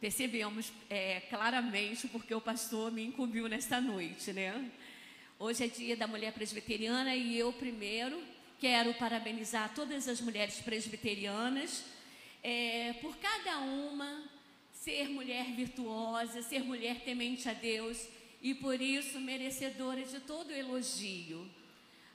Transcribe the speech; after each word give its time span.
percebemos 0.00 0.72
é, 0.90 1.20
claramente 1.28 2.06
porque 2.08 2.34
o 2.34 2.40
pastor 2.40 2.92
me 2.92 3.04
incumbiu 3.04 3.48
nesta 3.48 3.80
noite, 3.80 4.32
né? 4.32 4.70
Hoje 5.38 5.64
é 5.64 5.68
dia 5.68 5.96
da 5.96 6.06
mulher 6.06 6.32
presbiteriana 6.32 7.14
e 7.14 7.38
eu 7.38 7.52
primeiro 7.52 8.22
quero 8.58 8.94
parabenizar 8.94 9.74
todas 9.74 10.08
as 10.08 10.20
mulheres 10.20 10.60
presbiterianas 10.60 11.84
é, 12.42 12.94
por 13.02 13.16
cada 13.18 13.58
uma 13.58 14.24
ser 14.72 15.08
mulher 15.08 15.44
virtuosa, 15.52 16.42
ser 16.42 16.62
mulher 16.62 17.00
temente 17.00 17.48
a 17.48 17.52
Deus 17.52 18.08
e 18.40 18.54
por 18.54 18.80
isso 18.80 19.20
merecedora 19.20 20.04
de 20.04 20.20
todo 20.20 20.52
elogio. 20.52 21.50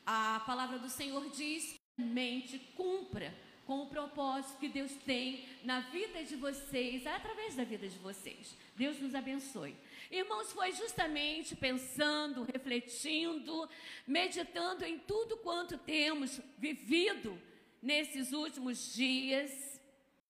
A 0.06 0.42
palavra 0.46 0.80
do 0.80 0.90
Senhor 0.90 1.30
diz: 1.32 1.76
mente 1.98 2.58
cumpra 2.76 3.34
com 3.72 3.84
o 3.84 3.88
propósito 3.88 4.60
que 4.60 4.68
Deus 4.68 4.92
tem 5.06 5.46
na 5.64 5.80
vida 5.80 6.22
de 6.26 6.36
vocês, 6.36 7.08
através 7.08 7.56
da 7.56 7.64
vida 7.64 7.88
de 7.88 7.98
vocês. 8.00 8.54
Deus 8.76 9.00
nos 9.00 9.16
abençoe. 9.16 9.78
Irmãos, 10.12 10.52
foi 10.52 10.74
justamente 10.74 11.56
pensando, 11.56 12.44
refletindo, 12.44 13.70
meditando 14.06 14.84
em 14.84 15.00
tudo 15.00 15.38
quanto 15.38 15.78
temos 15.78 16.42
vivido 16.58 17.42
nesses 17.82 18.34
últimos 18.34 18.94
dias. 18.94 19.80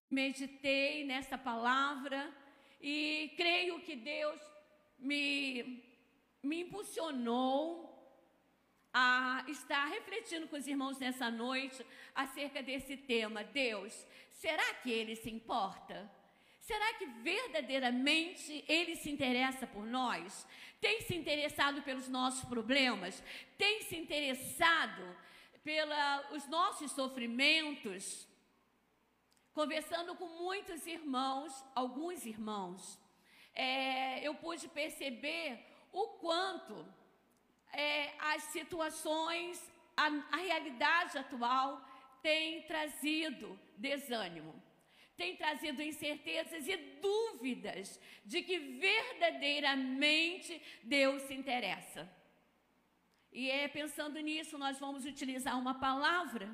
Meditei 0.07 1.03
nessa 1.03 1.35
palavra 1.35 2.31
e 2.79 3.33
creio 3.35 3.79
que 3.79 3.95
Deus 3.95 4.39
me, 4.99 5.83
me 6.43 6.61
impulsionou 6.61 7.90
a 8.93 9.43
estar 9.47 9.85
refletindo 9.85 10.47
com 10.47 10.57
os 10.57 10.67
irmãos 10.67 10.97
nessa 10.99 11.29
noite 11.31 11.85
acerca 12.13 12.61
desse 12.61 12.97
tema. 12.97 13.43
Deus, 13.43 14.05
será 14.31 14.73
que 14.75 14.91
Ele 14.91 15.15
se 15.15 15.29
importa? 15.29 16.09
Será 16.59 16.93
que 16.93 17.05
verdadeiramente 17.05 18.63
Ele 18.67 18.95
se 18.95 19.09
interessa 19.09 19.65
por 19.65 19.85
nós? 19.85 20.47
Tem 20.79 21.01
se 21.01 21.15
interessado 21.15 21.81
pelos 21.81 22.07
nossos 22.07 22.43
problemas? 22.45 23.23
Tem 23.57 23.81
se 23.83 23.97
interessado 23.97 25.03
pelos 25.63 26.47
nossos 26.47 26.91
sofrimentos? 26.91 28.27
Conversando 29.53 30.15
com 30.15 30.27
muitos 30.27 30.85
irmãos, 30.87 31.51
alguns 31.75 32.25
irmãos, 32.25 32.97
é, 33.53 34.25
eu 34.25 34.33
pude 34.35 34.67
perceber 34.69 35.59
o 35.91 36.07
quanto 36.19 36.85
é, 37.71 38.13
as 38.19 38.43
situações, 38.43 39.71
a, 39.95 40.07
a 40.31 40.37
realidade 40.37 41.17
atual 41.17 41.81
tem 42.21 42.61
trazido 42.63 43.57
desânimo, 43.77 44.61
tem 45.15 45.35
trazido 45.35 45.81
incertezas 45.81 46.67
e 46.67 46.75
dúvidas 47.01 47.99
de 48.25 48.41
que 48.41 48.59
verdadeiramente 48.59 50.61
Deus 50.83 51.21
se 51.23 51.33
interessa. 51.33 52.09
E 53.31 53.49
é 53.49 53.67
pensando 53.67 54.19
nisso, 54.19 54.57
nós 54.57 54.77
vamos 54.77 55.05
utilizar 55.05 55.57
uma 55.57 55.79
palavra 55.79 56.53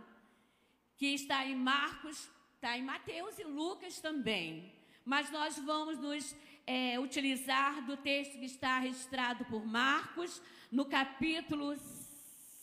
que 0.95 1.07
está 1.07 1.45
em 1.45 1.55
Marcos, 1.55 2.29
está 2.55 2.77
em 2.77 2.83
Mateus 2.83 3.39
e 3.39 3.43
Lucas 3.43 3.99
também. 3.99 4.73
Mas 5.03 5.31
nós 5.31 5.57
vamos 5.57 5.97
nos 5.97 6.35
é, 6.65 6.99
utilizar 6.99 7.85
do 7.85 7.97
texto 7.97 8.37
que 8.37 8.45
está 8.45 8.79
registrado 8.79 9.45
por 9.45 9.65
Marcos, 9.65 10.41
no 10.71 10.85
capítulo 10.85 11.75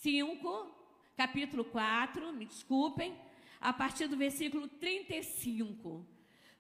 5, 0.03 0.75
capítulo 1.17 1.65
4, 1.65 2.33
me 2.33 2.45
desculpem, 2.45 3.17
a 3.61 3.73
partir 3.73 4.07
do 4.07 4.17
versículo 4.17 4.69
35. 4.69 6.07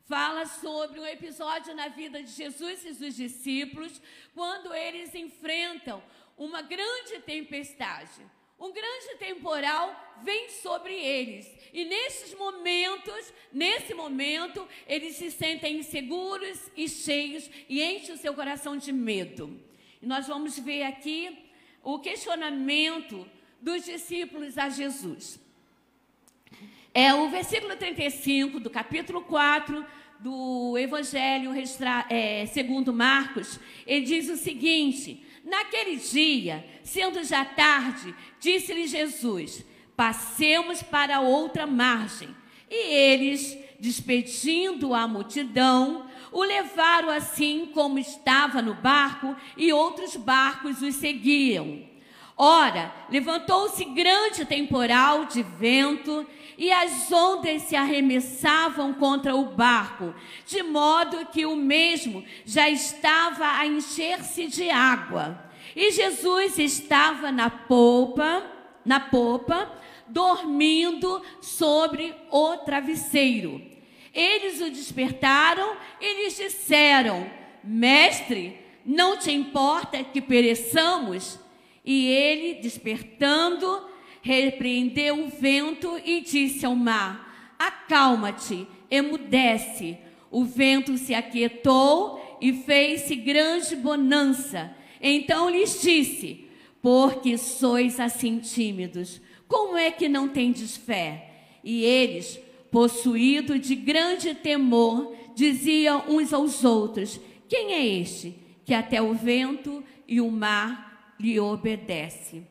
Fala 0.07 0.47
sobre 0.47 1.01
um 1.01 1.07
episódio 1.07 1.75
na 1.75 1.89
vida 1.89 2.23
de 2.23 2.31
Jesus 2.31 2.85
e 2.85 2.93
dos 2.95 3.17
discípulos, 3.17 4.01
quando 4.35 4.75
eles 4.75 5.15
enfrentam 5.15 6.03
uma 6.37 6.63
grande 6.63 7.21
tempestade. 7.21 8.23
Um 8.59 8.73
grande 8.73 9.17
temporal 9.19 9.95
vem 10.23 10.49
sobre 10.49 10.95
eles. 10.95 11.47
E 11.73 11.85
nesses 11.85 12.35
momentos, 12.35 13.33
nesse 13.53 13.93
momento, 13.93 14.67
eles 14.87 15.17
se 15.17 15.31
sentem 15.31 15.79
inseguros 15.79 16.71
e 16.77 16.89
cheios 16.89 17.51
e 17.69 17.83
enchem 17.83 18.15
o 18.15 18.19
seu 18.19 18.33
coração 18.33 18.77
de 18.77 18.93
medo. 18.93 19.61
Nós 20.05 20.27
vamos 20.27 20.59
ver 20.59 20.83
aqui 20.83 21.37
o 21.83 21.99
questionamento 21.99 23.27
dos 23.61 23.85
discípulos 23.85 24.59
a 24.59 24.69
Jesus. 24.69 25.41
É 26.93 27.15
o 27.15 27.29
versículo 27.29 27.75
35 27.77 28.61
do 28.61 28.71
capítulo 28.71 29.23
4 29.23 29.85
do 30.21 30.77
Evangelho 30.79 31.53
é, 32.09 32.47
segundo 32.47 32.93
Marcos. 32.93 33.59
Ele 33.87 34.05
diz 34.05 34.29
o 34.29 34.37
seguinte: 34.37 35.25
Naquele 35.45 35.97
dia, 35.97 36.65
sendo 36.83 37.25
já 37.25 37.45
tarde, 37.45 38.15
disse-lhe 38.39 38.87
Jesus: 38.87 39.65
Passemos 39.97 40.83
para 40.83 41.21
outra 41.21 41.67
margem. 41.67 42.29
E 42.71 42.95
eles, 42.95 43.57
despedindo 43.81 44.95
a 44.95 45.07
multidão, 45.07 46.09
o 46.35 46.43
levaram 46.43 47.11
assim 47.11 47.71
como 47.73 47.97
estava 47.97 48.61
no 48.61 48.75
barco, 48.75 49.37
e 49.57 49.73
outros 49.73 50.17
barcos 50.17 50.83
os 50.83 50.97
seguiam. 50.97 51.81
Ora, 52.37 52.93
levantou-se 53.09 53.85
grande 53.85 54.45
temporal 54.45 55.27
de 55.27 55.45
vento, 55.45 56.27
e 56.59 56.73
as 56.73 57.11
ondas 57.13 57.63
se 57.63 57.77
arremessavam 57.77 58.93
contra 58.95 59.37
o 59.37 59.45
barco, 59.45 60.13
de 60.45 60.61
modo 60.65 61.27
que 61.27 61.47
o 61.47 61.55
mesmo 61.55 62.25
já 62.45 62.69
estava 62.69 63.47
a 63.47 63.65
encher-se 63.65 64.49
de 64.49 64.69
água. 64.71 65.41
E 65.77 65.93
Jesus 65.93 66.59
estava 66.59 67.31
na 67.31 67.49
polpa, 67.49 68.43
na 68.85 68.99
popa, 68.99 69.71
dormindo 70.09 71.23
sobre 71.41 72.13
o 72.29 72.57
travesseiro. 72.57 73.74
Eles 74.15 74.61
o 74.61 74.71
despertaram 74.71 75.77
e 76.01 76.23
lhes 76.23 76.37
disseram: 76.37 77.29
Mestre, 77.63 78.57
não 78.85 79.19
te 79.19 79.33
importa 79.33 80.05
que 80.05 80.21
pereçamos? 80.21 81.39
E 81.85 82.07
ele, 82.07 82.61
despertando, 82.61 83.89
repreendeu 84.23 85.25
o 85.25 85.29
vento 85.29 86.01
e 86.05 86.21
disse 86.21 86.65
ao 86.65 86.77
mar: 86.77 87.55
Acalma-te, 87.59 88.67
emudece. 88.91 89.99
O 90.31 90.45
vento 90.45 90.97
se 90.99 91.15
aquietou 91.15 92.39
e 92.41 92.53
fez-se 92.53 93.15
grande 93.15 93.77
bonança. 93.77 94.75
Então 95.01 95.51
lhes 95.51 95.81
disse: 95.83 96.47
Porque 96.81 97.37
sois 97.37 98.01
assim 98.01 98.39
tímidos, 98.39 99.21
como 99.47 99.77
é 99.77 99.91
que 99.91 100.09
não 100.09 100.29
tendes 100.29 100.77
fé? 100.77 101.31
E 101.63 101.85
eles, 101.85 102.39
possuído 102.75 103.57
de 103.57 103.77
grande 103.77 104.35
temor, 104.35 105.17
diziam 105.37 106.07
uns 106.09 106.33
aos 106.33 106.65
outros: 106.65 107.21
Quem 107.49 107.73
é 107.73 107.87
este 107.87 108.35
que 108.65 108.75
até 108.75 109.01
o 109.01 109.15
vento 109.15 109.85
e 110.09 110.21
o 110.21 110.29
mar 110.29 111.15
lhe 111.21 111.39
obedece? 111.39 112.43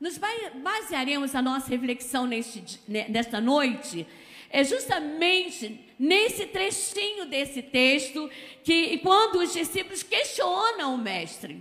Nos 0.00 0.20
basearemos 0.62 1.34
a 1.34 1.42
nossa 1.42 1.68
reflexão 1.68 2.28
neste, 2.28 2.78
nesta 2.86 3.40
noite 3.40 4.06
é 4.50 4.62
justamente 4.62 5.80
nesse 5.98 6.46
trechinho 6.46 7.26
desse 7.26 7.60
texto 7.60 8.30
que 8.62 8.98
quando 8.98 9.40
os 9.40 9.52
discípulos 9.52 10.04
questionam 10.04 10.94
o 10.94 10.98
mestre, 10.98 11.60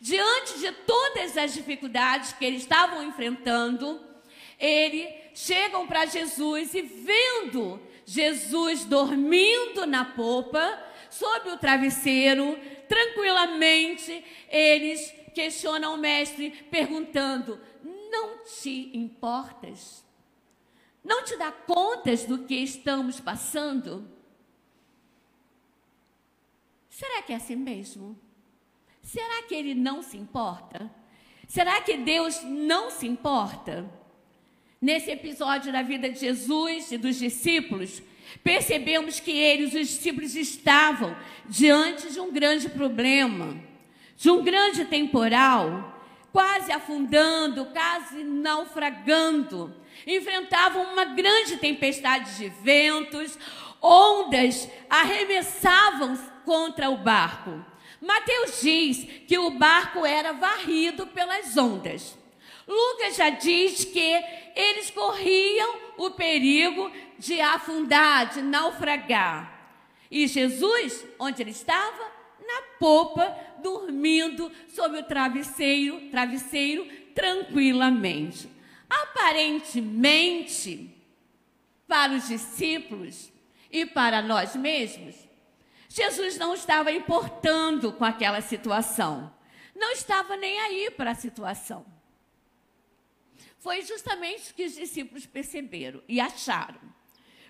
diante 0.00 0.60
de 0.60 0.70
todas 0.86 1.36
as 1.36 1.52
dificuldades 1.52 2.32
que 2.34 2.44
eles 2.44 2.62
estavam 2.62 3.02
enfrentando, 3.02 4.13
ele 4.58 5.08
chegam 5.34 5.86
para 5.86 6.06
Jesus 6.06 6.74
e 6.74 6.82
vendo 6.82 7.80
Jesus 8.06 8.84
dormindo 8.84 9.86
na 9.86 10.04
popa, 10.04 10.82
sob 11.10 11.50
o 11.50 11.58
travesseiro, 11.58 12.58
tranquilamente, 12.88 14.24
eles 14.48 15.12
questionam 15.34 15.94
o 15.94 15.98
mestre, 15.98 16.50
perguntando: 16.70 17.60
Não 18.10 18.44
te 18.44 18.96
importas? 18.96 20.04
Não 21.02 21.22
te 21.22 21.36
dá 21.36 21.52
contas 21.52 22.24
do 22.24 22.44
que 22.44 22.54
estamos 22.54 23.20
passando? 23.20 24.10
Será 26.88 27.22
que 27.22 27.32
é 27.32 27.36
assim 27.36 27.56
mesmo? 27.56 28.18
Será 29.02 29.42
que 29.42 29.54
ele 29.54 29.74
não 29.74 30.02
se 30.02 30.16
importa? 30.16 30.90
Será 31.46 31.80
que 31.82 31.96
Deus 31.98 32.42
não 32.42 32.90
se 32.90 33.06
importa? 33.06 34.03
Nesse 34.84 35.10
episódio 35.10 35.72
da 35.72 35.80
vida 35.80 36.10
de 36.10 36.20
Jesus 36.20 36.92
e 36.92 36.98
dos 36.98 37.16
discípulos, 37.16 38.02
percebemos 38.42 39.18
que 39.18 39.30
eles, 39.30 39.72
os 39.72 39.88
discípulos, 39.88 40.36
estavam 40.36 41.16
diante 41.48 42.12
de 42.12 42.20
um 42.20 42.30
grande 42.30 42.68
problema, 42.68 43.56
de 44.14 44.28
um 44.28 44.44
grande 44.44 44.84
temporal, 44.84 46.02
quase 46.30 46.70
afundando, 46.70 47.64
quase 47.72 48.22
naufragando. 48.24 49.74
Enfrentavam 50.06 50.92
uma 50.92 51.06
grande 51.06 51.56
tempestade 51.56 52.36
de 52.36 52.50
ventos, 52.62 53.38
ondas 53.80 54.68
arremessavam 54.90 56.14
contra 56.44 56.90
o 56.90 56.98
barco. 56.98 57.64
Mateus 58.02 58.60
diz 58.60 59.06
que 59.26 59.38
o 59.38 59.52
barco 59.52 60.04
era 60.04 60.34
varrido 60.34 61.06
pelas 61.06 61.56
ondas. 61.56 62.22
Lucas 62.66 63.16
já 63.16 63.30
diz 63.30 63.84
que 63.84 64.24
eles 64.54 64.90
corriam 64.90 65.76
o 65.96 66.10
perigo 66.10 66.90
de 67.18 67.40
afundar, 67.40 68.32
de 68.32 68.42
naufragar. 68.42 69.52
E 70.10 70.26
Jesus, 70.26 71.04
onde 71.18 71.42
ele 71.42 71.50
estava? 71.50 72.14
Na 72.46 72.62
popa, 72.78 73.34
dormindo 73.62 74.52
sob 74.68 74.98
o 74.98 75.02
travesseiro, 75.02 76.10
travesseiro 76.10 76.86
tranquilamente. 77.14 78.48
Aparentemente, 78.88 80.90
para 81.86 82.12
os 82.12 82.28
discípulos 82.28 83.32
e 83.70 83.86
para 83.86 84.20
nós 84.20 84.54
mesmos, 84.54 85.16
Jesus 85.88 86.36
não 86.38 86.54
estava 86.54 86.92
importando 86.92 87.92
com 87.92 88.04
aquela 88.04 88.40
situação. 88.40 89.32
Não 89.74 89.92
estava 89.92 90.36
nem 90.36 90.60
aí 90.60 90.90
para 90.90 91.12
a 91.12 91.14
situação. 91.14 91.84
Foi 93.64 93.80
justamente 93.80 94.50
o 94.50 94.54
que 94.54 94.66
os 94.66 94.74
discípulos 94.74 95.24
perceberam 95.24 96.02
e 96.06 96.20
acharam. 96.20 96.82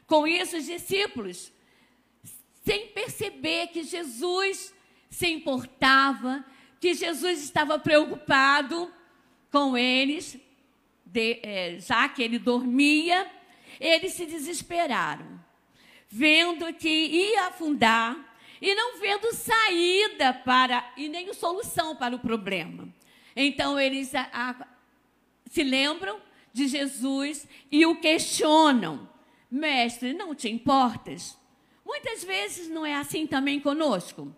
Com 0.06 0.28
isso, 0.28 0.56
os 0.56 0.64
discípulos, 0.64 1.52
sem 2.64 2.87
perceber 2.90 3.66
que 3.66 3.82
Jesus 3.82 4.72
se 5.11 5.26
importava, 5.26 6.44
que 6.78 6.94
Jesus 6.94 7.43
estava 7.43 7.81
preocupado 7.81 8.94
com 9.50 9.76
eles, 9.76 10.38
de, 11.05 11.40
é, 11.43 11.81
já 11.81 12.08
que 12.08 12.22
ele 12.22 12.38
dormia, 12.38 13.28
eles 13.81 14.12
se 14.12 14.25
desesperaram, 14.25 15.40
vendo 16.08 16.72
que 16.75 16.88
ia 16.88 17.49
afundar 17.49 18.37
e 18.62 18.72
não 18.72 19.00
vendo 19.00 19.34
saída 19.34 20.32
para 20.32 20.93
e 20.96 21.08
nem 21.08 21.34
solução 21.34 21.96
para 21.96 22.14
o 22.14 22.20
problema. 22.20 22.88
Então 23.34 23.81
eles 23.81 24.14
a, 24.14 24.28
a, 24.32 24.74
se 25.55 25.62
lembram 25.62 26.21
de 26.53 26.67
Jesus 26.67 27.47
e 27.71 27.87
o 27.87 28.01
questionam: 28.01 29.09
Mestre, 29.49 30.12
não 30.12 30.35
te 30.35 30.49
importas? 30.51 31.39
Muitas 31.87 32.25
vezes 32.25 32.69
não 32.69 32.85
é 32.85 32.97
assim 32.97 33.25
também 33.25 33.61
conosco. 33.61 34.35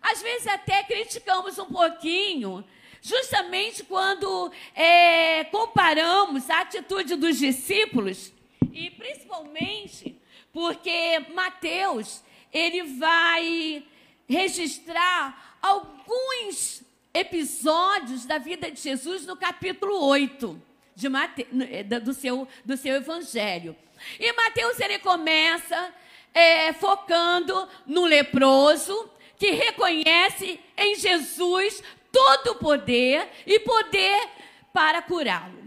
Às 0.00 0.22
vezes 0.22 0.46
até 0.46 0.82
criticamos 0.84 1.58
um 1.58 1.66
pouquinho, 1.66 2.64
justamente 3.02 3.84
quando 3.84 4.50
é, 4.74 5.44
comparamos 5.44 6.48
a 6.48 6.60
atitude 6.60 7.14
dos 7.16 7.38
discípulos, 7.38 8.32
e 8.72 8.88
principalmente 8.90 10.18
porque 10.50 11.26
Mateus 11.34 12.22
ele 12.50 12.84
vai 12.84 13.84
registrar 14.26 15.58
alguns 15.60 16.82
episódios 17.14 18.26
da 18.26 18.38
vida 18.38 18.70
de 18.70 18.80
Jesus 18.80 19.24
no 19.24 19.36
capítulo 19.36 20.04
8 20.04 20.60
de 20.96 21.08
Mate, 21.08 21.46
eh, 21.70 21.84
do, 21.84 22.12
seu, 22.12 22.46
do 22.64 22.76
seu 22.76 22.96
evangelho. 22.96 23.76
E 24.18 24.32
Mateus 24.32 24.80
ele 24.80 24.98
começa 24.98 25.94
é, 26.32 26.72
focando 26.72 27.68
no 27.86 28.04
leproso 28.04 29.08
que 29.38 29.52
reconhece 29.52 30.60
em 30.76 30.96
Jesus 30.96 31.82
todo 32.10 32.52
o 32.52 32.54
poder 32.56 33.28
e 33.46 33.60
poder 33.60 34.28
para 34.72 35.00
curá-lo. 35.00 35.62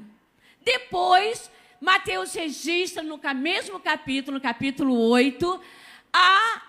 Depois, 0.61 1.49
Mateus 1.79 2.33
registra 2.33 3.01
no 3.01 3.19
mesmo 3.35 3.79
capítulo, 3.79 4.35
no 4.35 4.41
capítulo 4.41 4.97
8, 5.09 5.61
a, 6.11 6.61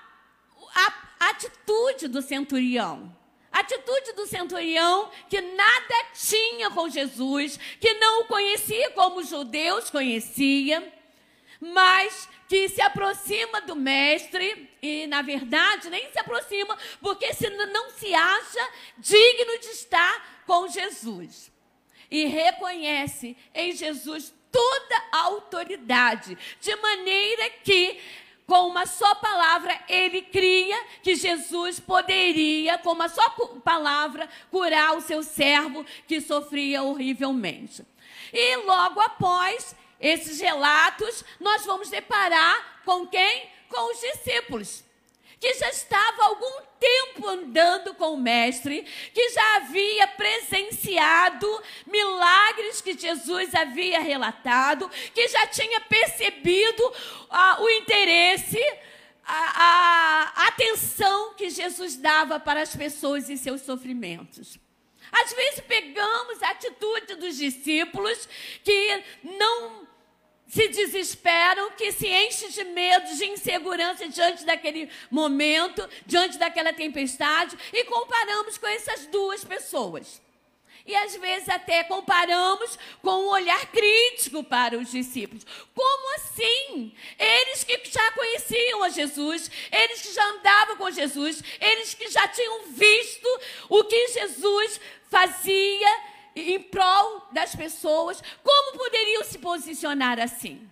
a 0.75 1.29
atitude 1.31 2.07
do 2.07 2.23
centurião. 2.23 3.18
Atitude 3.59 4.13
do 4.13 4.27
centurião 4.27 5.11
que 5.29 5.41
nada 5.41 5.95
tinha 6.15 6.71
com 6.71 6.89
Jesus, 6.89 7.59
que 7.81 7.95
não 7.95 8.23
o 8.23 8.25
conhecia 8.27 8.91
como 8.91 9.21
os 9.21 9.29
judeus 9.29 9.91
conheciam, 9.91 10.87
mas 11.61 12.29
que 12.49 12.69
se 12.69 12.81
aproxima 12.81 13.61
do 13.61 13.77
mestre 13.77 14.71
e, 14.81 15.07
na 15.07 15.23
verdade, 15.23 15.91
nem 15.91 16.11
se 16.11 16.19
aproxima, 16.19 16.79
porque 17.01 17.35
se 17.35 17.51
não 17.51 17.91
se 17.91 18.15
acha 18.15 18.71
digno 18.97 19.59
de 19.59 19.67
estar 19.69 20.43
com 20.47 20.67
Jesus. 20.69 21.53
E 22.11 22.25
reconhece 22.25 23.37
em 23.55 23.73
Jesus 23.73 24.33
toda 24.51 24.97
a 25.13 25.19
autoridade, 25.25 26.39
de 26.61 26.77
maneira 26.77 27.51
que 27.63 28.01
com 28.49 28.67
uma 28.67 28.87
só 28.87 29.15
palavra, 29.17 29.79
ele 29.91 30.23
cria 30.23 30.83
que 31.03 31.15
Jesus 31.15 31.79
poderia, 31.79 32.79
com 32.79 32.93
uma 32.93 33.07
só 33.07 33.29
palavra, 33.63 34.27
curar 34.51 34.97
o 34.97 35.03
seu 35.03 35.23
servo 35.23 35.85
que 36.07 36.19
sofria 36.19 36.83
horrivelmente. 36.83 37.85
E 38.33 38.57
logo 38.57 39.01
após 39.01 39.77
esses 40.01 40.41
relatos, 40.41 41.23
nós 41.39 41.67
vamos 41.67 41.91
deparar 41.91 42.81
com 42.87 43.07
quem? 43.07 43.51
Com 43.69 43.93
os 43.93 44.01
discípulos 44.01 44.83
que 45.39 45.53
já 45.55 45.69
estava 45.69 46.23
há 46.23 46.27
algum 46.27 46.68
tempo 46.79 47.29
andando 47.29 47.95
com 47.95 48.15
o 48.15 48.17
Mestre, 48.17 48.85
que 49.13 49.31
já 49.31 49.57
havia 49.57 50.07
presenciado 50.09 51.63
milagres 51.87 52.81
que 52.81 52.97
Jesus 52.97 53.55
havia 53.55 54.01
relatado, 54.01 54.91
que 55.15 55.29
já 55.29 55.47
tinha 55.47 55.81
percebido 55.83 56.93
ah, 57.31 57.59
o 57.61 57.69
interesse, 57.71 58.61
a, 59.25 60.33
a 60.37 60.49
atenção 60.49 61.35
que 61.35 61.51
Jesus 61.51 61.97
dava 61.97 62.41
para 62.41 62.63
as 62.63 62.75
pessoas 62.75 63.29
e 63.29 63.37
seus 63.37 63.61
sofrimentos. 63.63 64.59
Às 65.11 65.33
vezes 65.33 65.61
pegamos 65.61 66.43
a 66.43 66.51
atitude 66.51 67.15
dos 67.17 67.37
discípulos 67.37 68.29
que 68.63 69.03
não 69.23 69.88
se 70.49 70.67
desesperam, 70.69 71.71
que 71.73 71.93
se 71.93 72.09
enchem 72.09 72.49
de 72.49 72.65
medo, 72.65 73.15
de 73.15 73.27
insegurança 73.27 74.09
diante 74.09 74.45
daquele 74.45 74.91
momento, 75.11 75.87
diante 76.07 76.39
daquela 76.39 76.73
tempestade, 76.73 77.57
e 77.73 77.85
comparamos 77.85 78.57
com 78.57 78.67
essas 78.67 79.07
duas 79.07 79.45
pessoas. 79.45 80.23
E 80.87 80.97
às 80.97 81.15
vezes 81.17 81.51
até 81.51 81.85
comparamos 81.85 82.79
com 83.03 83.11
um 83.11 83.29
olhar 83.29 83.71
crítico 83.71 84.43
para 84.43 84.79
os 84.79 84.91
discípulos. 84.91 85.45
Como 85.75 86.15
assim? 86.15 86.95
Eles 87.19 87.63
que 87.63 87.79
já 87.91 88.11
conheciam 88.13 88.83
a 88.83 88.89
Jesus, 88.89 89.51
eles 89.71 90.01
que 90.01 90.15
já 90.15 90.27
andavam 90.31 90.79
com 90.79 90.91
Jesus, 90.91 91.45
eles 91.61 91.93
que 91.93 92.09
já 92.09 92.27
tinham 92.27 92.69
visto 92.69 93.41
o 93.69 93.85
que 93.85 94.09
Jesus 94.09 94.81
fazia 95.11 96.01
em 96.41 96.61
prol 96.61 97.29
das 97.33 97.55
pessoas, 97.55 98.23
como 98.43 98.79
poderiam 98.79 99.25
se 99.25 99.39
posicionar 99.39 100.21
assim? 100.21 100.69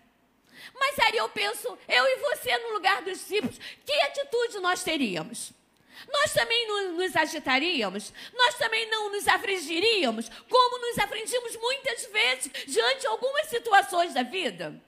Mas 0.78 0.99
aí 0.99 1.16
eu 1.16 1.28
penso, 1.28 1.78
eu 1.88 2.04
e 2.04 2.16
você 2.16 2.56
no 2.58 2.75
lugar 2.75 3.02
dos 3.02 3.18
discípulos, 3.18 3.58
que 3.85 3.92
atitude 3.92 4.58
nós 4.61 4.82
teríamos? 4.82 5.52
Nós 6.12 6.32
também 6.32 6.68
nos 6.92 7.16
agitaríamos, 7.16 8.12
nós 8.35 8.54
também 8.56 8.88
não 8.90 9.11
nos 9.11 9.26
afligiríamos, 9.26 10.28
como 10.49 10.78
nos 10.78 10.99
afligimos 10.99 11.56
muitas 11.56 12.06
vezes 12.06 12.52
diante 12.66 13.00
de 13.00 13.06
algumas 13.06 13.46
situações 13.46 14.12
da 14.12 14.23
vida. 14.23 14.80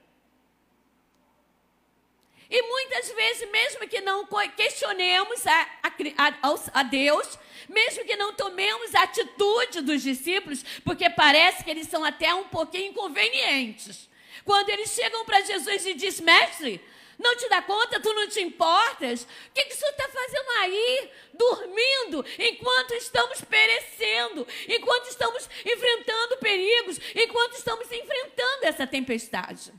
E 2.49 2.61
muitas 2.89 3.11
vezes, 3.11 3.51
mesmo 3.51 3.87
que 3.87 4.01
não 4.01 4.27
questionemos 4.55 5.45
a, 5.45 5.69
a, 6.17 6.79
a, 6.79 6.83
Deus, 6.83 7.37
mesmo 7.67 8.03
que 8.03 8.15
não 8.15 8.33
tomemos 8.33 8.95
a 8.95 9.03
atitude 9.03 9.81
dos 9.81 10.01
discípulos, 10.01 10.65
porque 10.83 11.07
parece 11.09 11.63
que 11.63 11.69
eles 11.69 11.87
são 11.87 12.03
até 12.03 12.33
um 12.33 12.45
pouquinho 12.45 12.89
inconvenientes. 12.89 14.09
Quando 14.43 14.69
eles 14.69 14.89
chegam 14.89 15.23
para 15.23 15.41
Jesus 15.41 15.85
e 15.85 15.93
dizem, 15.93 16.25
mestre, 16.25 16.83
não 17.19 17.35
te 17.35 17.47
dá 17.47 17.61
conta, 17.61 17.99
tu 17.99 18.11
não 18.11 18.27
te 18.27 18.41
importas? 18.41 19.23
O 19.23 19.27
que, 19.53 19.65
que 19.65 19.73
o 19.75 19.77
senhor 19.77 19.91
está 19.91 20.09
fazendo 20.09 20.49
aí, 20.61 21.11
dormindo, 21.33 22.25
enquanto 22.39 22.93
estamos 22.95 23.41
perecendo, 23.41 24.47
enquanto 24.67 25.07
estamos 25.09 25.47
enfrentando 25.63 26.37
perigos, 26.37 26.99
enquanto 27.13 27.53
estamos 27.53 27.91
enfrentando 27.91 28.65
essa 28.65 28.87
tempestade? 28.87 29.71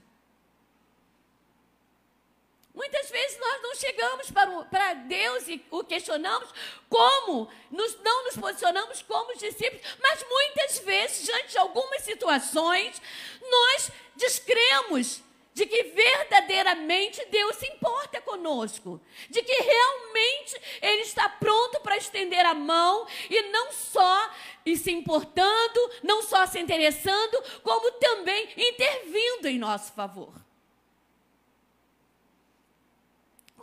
Muitas 2.81 3.11
vezes 3.11 3.39
nós 3.39 3.63
não 3.63 3.75
chegamos 3.75 4.31
para, 4.31 4.65
para 4.65 4.95
Deus 4.95 5.47
e 5.49 5.63
o 5.71 5.85
questionamos 5.85 6.49
como, 6.89 7.47
nos, 7.71 7.95
não 8.03 8.25
nos 8.25 8.39
posicionamos 8.39 9.03
como 9.03 9.37
discípulos, 9.37 9.85
mas 10.01 10.25
muitas 10.27 10.79
vezes, 10.79 11.27
diante 11.27 11.49
de 11.49 11.59
algumas 11.59 12.01
situações, 12.01 13.03
nós 13.43 13.91
descremos 14.17 15.23
de 15.53 15.67
que 15.67 15.83
verdadeiramente 15.83 17.23
Deus 17.27 17.57
se 17.57 17.67
importa 17.67 18.19
conosco, 18.23 18.99
de 19.29 19.43
que 19.43 19.61
realmente 19.61 20.59
Ele 20.81 21.03
está 21.03 21.29
pronto 21.29 21.81
para 21.81 21.99
estender 21.99 22.47
a 22.47 22.55
mão 22.55 23.07
e 23.29 23.43
não 23.51 23.73
só 23.73 24.31
e 24.65 24.75
se 24.75 24.91
importando, 24.91 25.91
não 26.03 26.23
só 26.23 26.47
se 26.47 26.59
interessando, 26.59 27.43
como 27.63 27.93
também 27.93 28.49
intervindo 28.57 29.49
em 29.49 29.59
nosso 29.59 29.93
favor. 29.93 30.33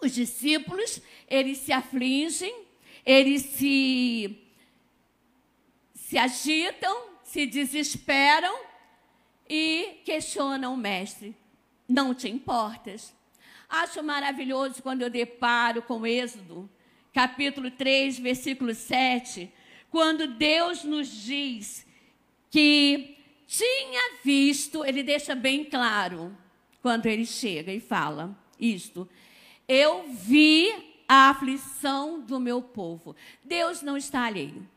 Os 0.02 0.14
discípulos, 0.14 1.02
eles 1.28 1.58
se 1.60 1.72
afligem, 1.72 2.66
eles 3.06 3.42
se, 3.42 4.38
se 5.94 6.18
agitam, 6.18 7.10
se 7.24 7.46
desesperam 7.46 8.56
e 9.50 10.02
questionam 10.06 10.74
o 10.74 10.78
mestre: 10.78 11.36
Não 11.88 12.14
te 12.14 12.30
importas? 12.30 13.14
Acho 13.70 14.02
maravilhoso 14.02 14.82
quando 14.82 15.02
eu 15.02 15.10
deparo 15.10 15.82
com 15.82 16.06
Êxodo, 16.06 16.70
capítulo 17.14 17.70
3, 17.70 18.20
versículo 18.20 18.74
7, 18.74 19.52
quando 19.90 20.28
Deus 20.28 20.84
nos 20.84 21.10
diz 21.10 21.86
que 22.50 23.18
tinha 23.46 24.20
visto, 24.24 24.86
ele 24.86 25.04
deixa 25.04 25.36
bem 25.36 25.66
claro, 25.66 26.38
quando 26.82 27.06
ele 27.08 27.26
chega 27.26 27.74
e 27.74 27.80
fala 27.80 28.38
isto: 28.60 29.08
Eu 29.68 30.08
vi 30.10 30.72
a 31.08 31.30
aflição 31.30 32.22
do 32.22 32.40
meu 32.40 32.62
povo. 32.62 33.16
Deus 33.44 33.82
não 33.82 33.98
está 33.98 34.26
alheio, 34.26 34.68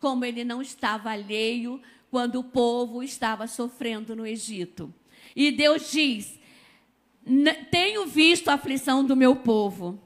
como 0.00 0.24
ele 0.24 0.44
não 0.44 0.60
estava 0.60 1.10
alheio 1.10 1.80
quando 2.10 2.40
o 2.40 2.44
povo 2.44 3.02
estava 3.02 3.46
sofrendo 3.46 4.14
no 4.14 4.26
Egito. 4.26 4.92
E 5.34 5.50
Deus 5.50 5.90
diz: 5.90 6.38
Tenho 7.70 8.06
visto 8.06 8.48
a 8.48 8.54
aflição 8.54 9.04
do 9.04 9.16
meu 9.16 9.36
povo, 9.36 9.98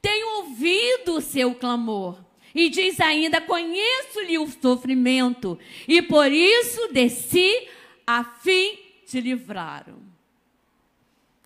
tenho 0.00 0.38
ouvido 0.38 1.16
o 1.16 1.20
seu 1.20 1.54
clamor. 1.54 2.24
E 2.54 2.68
diz 2.68 3.00
ainda: 3.00 3.40
Conheço-lhe 3.40 4.38
o 4.38 4.48
sofrimento, 4.48 5.58
e 5.86 6.00
por 6.02 6.30
isso 6.32 6.88
desci 6.92 7.68
a 8.06 8.24
fim 8.24 8.78
de 9.06 9.20
livrá-lo. 9.20 10.09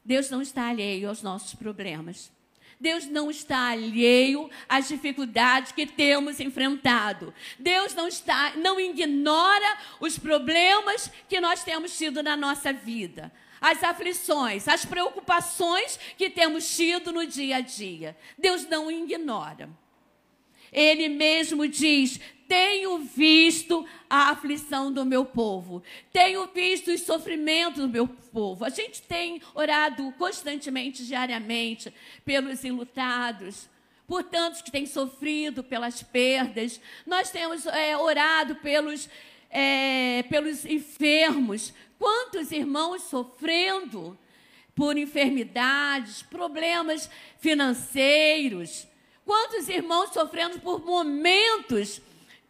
Deus 0.04 0.30
não 0.30 0.42
está 0.42 0.68
alheio 0.68 1.08
aos 1.08 1.23
nossos 1.23 1.54
problemas. 1.54 2.30
Deus 2.78 3.06
não 3.06 3.30
está 3.30 3.70
alheio 3.70 4.50
às 4.68 4.88
dificuldades 4.88 5.73
que 5.73 5.87
temos 5.87 6.40
enfrentado. 6.40 7.32
Deus 7.58 7.94
não 7.94 8.06
está, 8.06 8.54
não 8.56 8.78
ignora 8.78 9.78
os 10.00 10.18
problemas 10.18 11.11
que 11.28 11.40
nós 11.40 11.64
temos 11.64 11.96
tido 11.96 12.23
na 12.23 12.37
nossa 12.37 12.73
vida, 12.73 13.32
as 13.61 13.82
aflições, 13.82 14.68
as 14.68 14.84
preocupações 14.84 15.99
que 16.18 16.28
temos 16.28 16.76
tido 16.76 17.12
no 17.12 17.26
dia 17.26 17.56
a 17.56 17.61
dia. 17.61 18.16
Deus 18.37 18.66
não 18.66 18.90
ignora. 18.90 19.70
Ele 20.75 21.09
mesmo 21.09 21.69
diz: 21.69 22.21
tenho 22.49 22.99
visto 22.99 23.87
a 24.11 24.31
aflição 24.31 24.93
do 24.93 25.04
meu 25.04 25.25
povo, 25.25 25.83
tenho 26.12 26.47
visto 26.49 26.90
os 26.90 27.00
sofrimentos 27.02 27.81
do 27.81 27.88
meu 27.88 28.07
povo. 28.07 28.64
A 28.64 28.69
gente 28.69 29.00
tem 29.02 29.40
orado 29.54 30.12
constantemente, 30.19 31.07
diariamente, 31.07 31.95
pelos 32.25 32.64
enlutados, 32.64 33.69
por 34.07 34.25
tantos 34.25 34.61
que 34.61 34.71
têm 34.71 34.85
sofrido 34.85 35.62
pelas 35.62 36.02
perdas. 36.02 36.81
Nós 37.07 37.31
temos 37.31 37.64
é, 37.66 37.97
orado 37.97 38.57
pelos, 38.57 39.09
é, 39.49 40.25
pelos 40.25 40.64
enfermos. 40.66 41.73
Quantos 41.99 42.52
irmãos 42.52 43.02
sofrendo 43.04 44.19
por 44.75 44.99
enfermidades, 44.99 46.23
problemas 46.23 47.09
financeiros? 47.38 48.87
Quantos 49.25 49.69
irmãos 49.69 50.12
sofrendo 50.12 50.61
por 50.61 50.85
momentos 50.85 52.00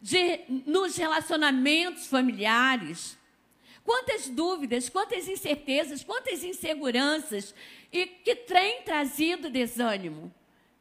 de, 0.05 0.41
nos 0.67 0.95
relacionamentos 0.95 2.05
familiares. 2.05 3.17
Quantas 3.83 4.29
dúvidas, 4.29 4.87
quantas 4.87 5.27
incertezas, 5.27 6.03
quantas 6.03 6.43
inseguranças 6.43 7.55
e 7.91 8.05
que 8.05 8.35
tem 8.35 8.83
trazido 8.83 9.49
desânimo 9.49 10.31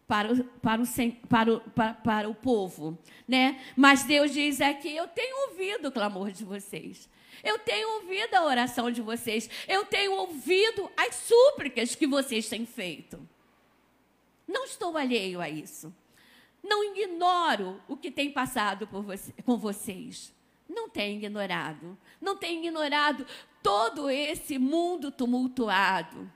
para 0.06 0.30
o, 0.30 0.44
para 0.44 0.82
o, 0.82 0.86
para 1.26 1.54
o, 1.54 1.60
para, 1.60 1.94
para 1.94 2.28
o 2.28 2.34
povo. 2.34 2.98
Né? 3.26 3.62
Mas 3.74 4.04
Deus 4.04 4.30
diz 4.30 4.60
aqui: 4.60 4.94
Eu 4.94 5.08
tenho 5.08 5.48
ouvido 5.48 5.88
o 5.88 5.92
clamor 5.92 6.30
de 6.30 6.44
vocês. 6.44 7.08
Eu 7.42 7.58
tenho 7.58 7.88
ouvido 7.96 8.34
a 8.34 8.44
oração 8.44 8.90
de 8.90 9.00
vocês. 9.00 9.48
Eu 9.66 9.86
tenho 9.86 10.12
ouvido 10.12 10.90
as 10.96 11.14
súplicas 11.14 11.94
que 11.94 12.06
vocês 12.06 12.48
têm 12.48 12.66
feito. 12.66 13.26
Não 14.46 14.64
estou 14.64 14.96
alheio 14.96 15.40
a 15.40 15.48
isso. 15.48 15.94
Não 16.62 16.82
ignoro 16.84 17.80
o 17.86 17.96
que 17.96 18.10
tem 18.10 18.30
passado 18.30 18.86
você, 18.86 19.32
com 19.44 19.56
vocês. 19.56 20.34
Não 20.68 20.88
tenho 20.88 21.18
ignorado. 21.18 21.96
Não 22.20 22.36
tenho 22.36 22.60
ignorado 22.60 23.26
todo 23.64 24.10
esse 24.10 24.58
mundo 24.58 25.10
tumultuado, 25.10 26.30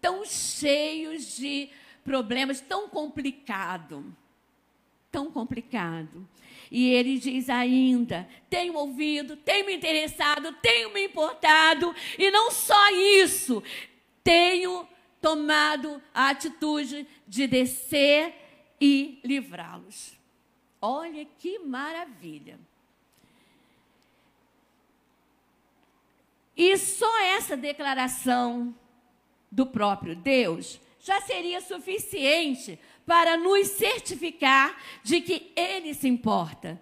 tão 0.00 0.24
cheio 0.24 1.18
de 1.18 1.68
problemas, 2.04 2.60
tão 2.60 2.88
complicado. 2.88 4.14
Tão 5.10 5.30
complicado. 5.30 6.28
E 6.70 6.88
ele 6.90 7.18
diz 7.18 7.50
ainda: 7.50 8.28
tenho 8.48 8.74
ouvido, 8.74 9.36
tenho 9.36 9.66
me 9.66 9.74
interessado, 9.74 10.52
tenho 10.62 10.92
me 10.92 11.06
importado, 11.06 11.94
e 12.16 12.30
não 12.30 12.50
só 12.50 12.90
isso, 12.90 13.62
tenho 14.22 14.86
tomado 15.26 16.00
a 16.14 16.28
atitude 16.28 17.04
de 17.26 17.48
descer 17.48 18.32
e 18.80 19.18
livrá-los. 19.24 20.16
Olha 20.80 21.24
que 21.24 21.58
maravilha. 21.58 22.56
E 26.56 26.78
só 26.78 27.12
essa 27.22 27.56
declaração 27.56 28.72
do 29.50 29.66
próprio 29.66 30.14
Deus 30.14 30.80
já 31.00 31.20
seria 31.22 31.60
suficiente 31.60 32.78
para 33.04 33.36
nos 33.36 33.66
certificar 33.66 34.80
de 35.02 35.20
que 35.20 35.50
Ele 35.56 35.92
se 35.92 36.06
importa, 36.06 36.80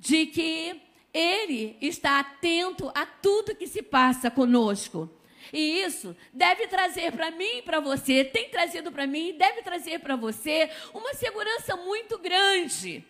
de 0.00 0.26
que 0.26 0.82
Ele 1.12 1.76
está 1.80 2.18
atento 2.18 2.90
a 2.92 3.06
tudo 3.06 3.54
que 3.54 3.68
se 3.68 3.82
passa 3.84 4.32
conosco 4.32 5.08
e 5.52 5.80
isso 5.80 6.16
deve 6.32 6.66
trazer 6.66 7.12
para 7.12 7.30
mim 7.30 7.58
e 7.58 7.62
para 7.62 7.80
você, 7.80 8.24
tem 8.24 8.48
trazido 8.48 8.90
para 8.90 9.06
mim 9.06 9.30
e 9.30 9.32
deve 9.34 9.62
trazer 9.62 10.00
para 10.00 10.16
você 10.16 10.70
uma 10.92 11.14
segurança 11.14 11.76
muito 11.76 12.18
grande. 12.18 13.04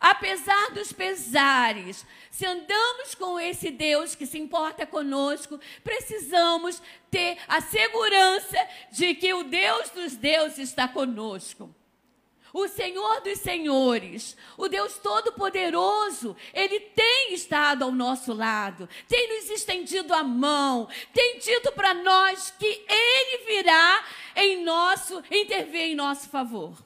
Apesar 0.00 0.72
dos 0.72 0.92
pesares, 0.92 2.04
se 2.30 2.44
andamos 2.44 3.14
com 3.14 3.40
esse 3.40 3.70
Deus 3.70 4.14
que 4.14 4.26
se 4.26 4.38
importa 4.38 4.84
conosco, 4.84 5.58
precisamos 5.82 6.82
ter 7.10 7.38
a 7.48 7.60
segurança 7.60 8.58
de 8.92 9.14
que 9.14 9.32
o 9.32 9.44
Deus 9.44 9.90
dos 9.90 10.14
deuses 10.16 10.68
está 10.68 10.86
conosco 10.86 11.74
o 12.54 12.68
Senhor 12.68 13.20
dos 13.20 13.40
Senhores, 13.40 14.36
o 14.56 14.68
Deus 14.68 14.96
Todo-Poderoso, 14.98 16.36
Ele 16.54 16.78
tem 16.78 17.34
estado 17.34 17.82
ao 17.82 17.90
nosso 17.90 18.32
lado, 18.32 18.88
tem 19.08 19.28
nos 19.28 19.50
estendido 19.50 20.14
a 20.14 20.22
mão, 20.22 20.88
tem 21.12 21.40
dito 21.40 21.72
para 21.72 21.92
nós 21.92 22.54
que 22.56 22.84
Ele 22.88 23.44
virá 23.44 24.06
em 24.36 24.62
nosso, 24.62 25.20
intervir 25.32 25.80
em 25.80 25.94
nosso 25.96 26.28
favor. 26.28 26.78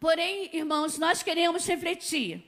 Porém, 0.00 0.48
irmãos, 0.56 0.96
nós 0.96 1.22
queremos 1.22 1.66
refletir 1.66 2.47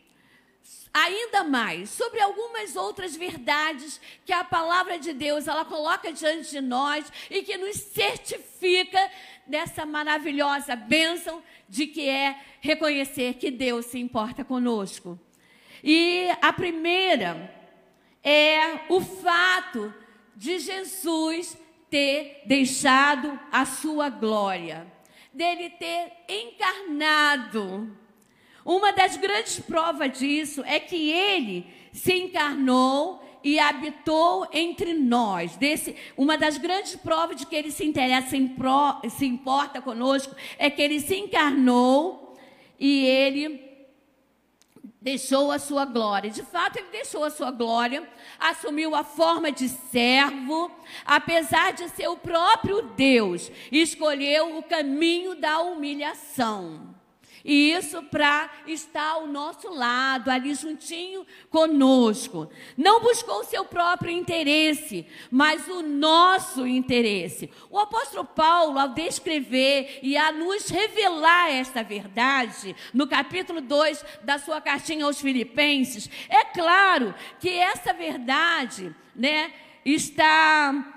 ainda 0.92 1.44
mais 1.44 1.90
sobre 1.90 2.20
algumas 2.20 2.74
outras 2.76 3.16
verdades 3.16 4.00
que 4.24 4.32
a 4.32 4.44
palavra 4.44 4.98
de 4.98 5.12
Deus 5.12 5.46
ela 5.46 5.64
coloca 5.64 6.12
diante 6.12 6.50
de 6.50 6.60
nós 6.60 7.10
e 7.30 7.42
que 7.42 7.56
nos 7.56 7.76
certifica 7.76 9.10
dessa 9.46 9.86
maravilhosa 9.86 10.74
bênção 10.74 11.42
de 11.68 11.86
que 11.86 12.08
é 12.08 12.40
reconhecer 12.60 13.34
que 13.34 13.50
Deus 13.50 13.86
se 13.86 13.98
importa 13.98 14.44
conosco. 14.44 15.18
E 15.82 16.28
a 16.42 16.52
primeira 16.52 17.54
é 18.22 18.86
o 18.88 19.00
fato 19.00 19.94
de 20.36 20.58
Jesus 20.58 21.56
ter 21.88 22.42
deixado 22.46 23.38
a 23.50 23.64
sua 23.64 24.08
glória, 24.08 24.86
dele 25.32 25.70
ter 25.70 26.12
encarnado 26.28 27.96
uma 28.64 28.92
das 28.92 29.16
grandes 29.16 29.60
provas 29.60 30.18
disso 30.18 30.62
é 30.64 30.78
que 30.78 31.10
ele 31.10 31.66
se 31.92 32.12
encarnou 32.12 33.22
e 33.42 33.58
habitou 33.58 34.46
entre 34.52 34.92
nós. 34.94 35.56
Desse, 35.56 35.96
uma 36.16 36.36
das 36.36 36.58
grandes 36.58 36.94
provas 36.96 37.36
de 37.36 37.46
que 37.46 37.56
ele 37.56 37.70
se 37.70 37.84
interessa, 37.84 38.36
se 39.08 39.26
importa 39.26 39.80
conosco, 39.80 40.34
é 40.58 40.68
que 40.68 40.82
ele 40.82 41.00
se 41.00 41.16
encarnou 41.16 42.36
e 42.78 43.06
ele 43.06 43.70
deixou 45.00 45.50
a 45.50 45.58
sua 45.58 45.86
glória. 45.86 46.30
De 46.30 46.42
fato, 46.42 46.78
ele 46.78 46.90
deixou 46.90 47.24
a 47.24 47.30
sua 47.30 47.50
glória, 47.50 48.06
assumiu 48.38 48.94
a 48.94 49.02
forma 49.02 49.50
de 49.50 49.68
servo, 49.68 50.70
apesar 51.04 51.72
de 51.72 51.88
ser 51.88 52.08
o 52.08 52.16
próprio 52.16 52.82
Deus, 52.82 53.50
escolheu 53.72 54.58
o 54.58 54.62
caminho 54.62 55.34
da 55.34 55.60
humilhação. 55.60 56.99
E 57.44 57.72
isso 57.72 58.02
para 58.04 58.50
estar 58.66 59.12
ao 59.12 59.26
nosso 59.26 59.68
lado, 59.72 60.30
ali 60.30 60.54
juntinho 60.54 61.26
conosco. 61.48 62.50
Não 62.76 63.00
buscou 63.00 63.40
o 63.40 63.44
seu 63.44 63.64
próprio 63.64 64.10
interesse, 64.10 65.06
mas 65.30 65.66
o 65.68 65.82
nosso 65.82 66.66
interesse. 66.66 67.50
O 67.70 67.78
apóstolo 67.78 68.24
Paulo, 68.24 68.78
ao 68.78 68.88
descrever 68.88 70.00
e 70.02 70.16
a 70.16 70.32
nos 70.32 70.68
revelar 70.68 71.50
esta 71.50 71.82
verdade, 71.82 72.76
no 72.92 73.06
capítulo 73.06 73.60
2 73.60 74.04
da 74.22 74.38
sua 74.38 74.60
cartinha 74.60 75.04
aos 75.04 75.20
Filipenses, 75.20 76.10
é 76.28 76.44
claro 76.44 77.14
que 77.38 77.48
essa 77.48 77.92
verdade, 77.92 78.94
né, 79.14 79.52
está 79.84 80.96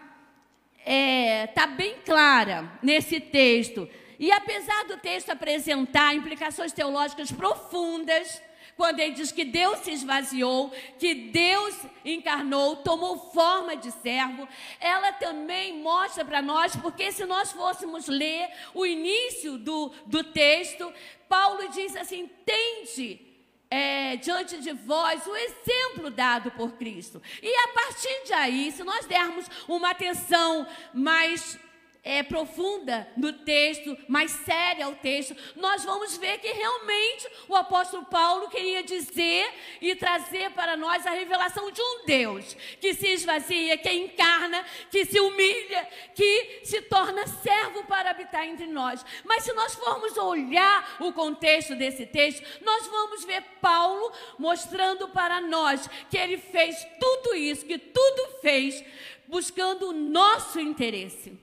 é, 0.85 1.47
tá 1.47 1.67
bem 1.67 1.95
clara 2.05 2.71
nesse 2.81 3.19
texto. 3.19 3.87
E 4.19 4.31
apesar 4.31 4.85
do 4.85 4.97
texto 4.97 5.29
apresentar 5.29 6.15
implicações 6.15 6.71
teológicas 6.71 7.31
profundas, 7.31 8.41
quando 8.75 8.99
ele 8.99 9.13
diz 9.13 9.31
que 9.31 9.45
Deus 9.45 9.79
se 9.79 9.91
esvaziou, 9.91 10.71
que 10.97 11.13
Deus 11.13 11.75
encarnou, 12.03 12.77
tomou 12.77 13.31
forma 13.31 13.75
de 13.75 13.91
servo, 13.91 14.47
ela 14.79 15.11
também 15.13 15.79
mostra 15.79 16.25
para 16.25 16.41
nós, 16.41 16.75
porque 16.75 17.11
se 17.11 17.25
nós 17.25 17.51
fôssemos 17.51 18.07
ler 18.07 18.49
o 18.73 18.85
início 18.85 19.57
do, 19.57 19.89
do 20.07 20.23
texto, 20.23 20.91
Paulo 21.29 21.69
diz 21.69 21.95
assim: 21.95 22.29
tende 22.45 23.21
é, 23.69 24.15
diante 24.17 24.57
de 24.59 24.71
vós 24.71 25.25
o 25.27 25.35
exemplo 25.35 26.09
dado 26.09 26.51
por 26.51 26.73
Cristo. 26.73 27.21
E 27.41 27.55
a 27.55 27.67
partir 27.69 28.23
de 28.25 28.33
aí, 28.33 28.71
se 28.71 28.83
nós 28.83 29.05
dermos 29.05 29.45
uma 29.67 29.91
atenção 29.91 30.67
mais 30.93 31.59
é, 32.03 32.21
profunda 32.21 33.07
no 33.15 33.31
texto, 33.31 33.97
mais 34.09 34.29
séria 34.29 34.85
ao 34.85 34.95
texto, 34.95 35.35
nós 35.55 35.85
vamos 35.85 36.17
ver 36.17 36.37
que 36.39 36.51
realmente 36.51 37.29
o 37.47 37.55
apóstolo 37.55 38.05
Paulo 38.05 38.49
queria 38.49 38.83
dizer 38.83 39.49
e 39.79 39.95
trazer 39.95 40.51
para 40.51 40.75
nós 40.75 41.07
a 41.07 41.11
revelação 41.11 41.71
de 41.71 41.81
um 41.81 42.05
Deus 42.05 42.55
que 42.81 42.93
se 42.93 43.07
esvazia, 43.07 43.77
que 43.77 43.89
encarna, 43.89 44.65
que 44.91 45.05
se 45.05 45.17
humilha, 45.17 45.87
que 46.13 46.59
se 46.65 46.81
torna 46.81 47.25
servo 47.25 47.85
para 47.85 48.09
habitar 48.09 48.45
entre 48.45 48.67
nós. 48.67 49.05
Mas 49.23 49.43
se 49.43 49.53
nós 49.53 49.73
formos 49.75 50.17
olhar 50.17 50.97
o 50.99 51.13
contexto 51.13 51.73
desse 51.73 52.05
texto, 52.05 52.43
nós 52.65 52.85
vamos 52.87 53.23
ver 53.23 53.41
Paulo 53.61 54.11
mostrando 54.37 55.07
para 55.07 55.39
nós 55.39 55.89
que 56.09 56.17
ele 56.17 56.37
fez 56.37 56.85
tudo 56.99 57.33
isso, 57.33 57.65
que 57.65 57.77
tudo 57.77 58.41
fez 58.41 58.83
buscando 59.25 59.89
o 59.89 59.93
nosso 59.93 60.59
interesse 60.59 61.42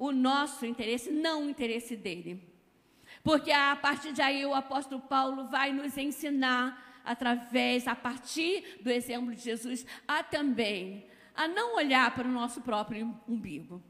o 0.00 0.12
nosso 0.12 0.64
interesse, 0.64 1.12
não 1.12 1.44
o 1.44 1.50
interesse 1.50 1.94
dele. 1.94 2.42
Porque 3.22 3.52
a 3.52 3.76
partir 3.76 4.14
de 4.14 4.22
aí 4.22 4.46
o 4.46 4.54
apóstolo 4.54 5.02
Paulo 5.02 5.44
vai 5.44 5.74
nos 5.74 5.98
ensinar, 5.98 7.02
através, 7.04 7.86
a 7.86 7.94
partir 7.94 8.78
do 8.80 8.90
exemplo 8.90 9.34
de 9.34 9.42
Jesus, 9.42 9.84
a 10.08 10.22
também 10.22 11.06
a 11.34 11.46
não 11.46 11.76
olhar 11.76 12.14
para 12.14 12.26
o 12.26 12.32
nosso 12.32 12.62
próprio 12.62 13.14
umbigo, 13.28 13.82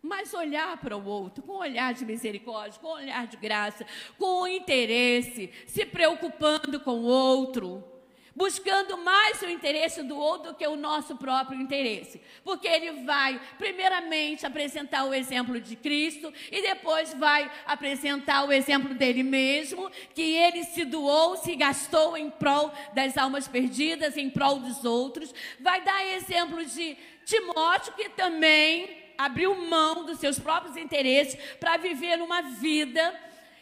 mas 0.00 0.32
olhar 0.32 0.78
para 0.78 0.96
o 0.96 1.04
outro 1.04 1.42
com 1.42 1.52
um 1.52 1.58
olhar 1.58 1.92
de 1.92 2.06
misericórdia, 2.06 2.80
com 2.80 2.88
um 2.88 2.92
olhar 2.92 3.26
de 3.26 3.36
graça, 3.36 3.86
com 4.16 4.48
interesse, 4.48 5.50
se 5.66 5.84
preocupando 5.84 6.80
com 6.80 7.00
o 7.00 7.04
outro 7.04 7.84
buscando 8.34 8.96
mais 8.98 9.40
o 9.42 9.48
interesse 9.48 10.02
do 10.02 10.16
outro 10.16 10.54
que 10.54 10.66
o 10.66 10.76
nosso 10.76 11.16
próprio 11.16 11.60
interesse. 11.60 12.20
Porque 12.44 12.66
ele 12.66 13.04
vai, 13.04 13.40
primeiramente, 13.58 14.46
apresentar 14.46 15.04
o 15.04 15.14
exemplo 15.14 15.60
de 15.60 15.76
Cristo 15.76 16.32
e 16.50 16.62
depois 16.62 17.14
vai 17.14 17.50
apresentar 17.66 18.44
o 18.44 18.52
exemplo 18.52 18.94
dele 18.94 19.22
mesmo, 19.22 19.90
que 20.14 20.22
ele 20.22 20.64
se 20.64 20.84
doou, 20.84 21.36
se 21.36 21.54
gastou 21.56 22.16
em 22.16 22.30
prol 22.30 22.72
das 22.94 23.16
almas 23.16 23.48
perdidas, 23.48 24.16
em 24.16 24.30
prol 24.30 24.58
dos 24.58 24.84
outros. 24.84 25.34
Vai 25.60 25.82
dar 25.82 26.06
exemplo 26.06 26.64
de 26.64 26.96
Timóteo, 27.24 27.92
que 27.94 28.08
também 28.10 28.98
abriu 29.16 29.54
mão 29.54 30.06
dos 30.06 30.18
seus 30.18 30.38
próprios 30.38 30.76
interesses 30.76 31.38
para 31.58 31.76
viver 31.76 32.20
uma 32.22 32.42
vida 32.42 33.14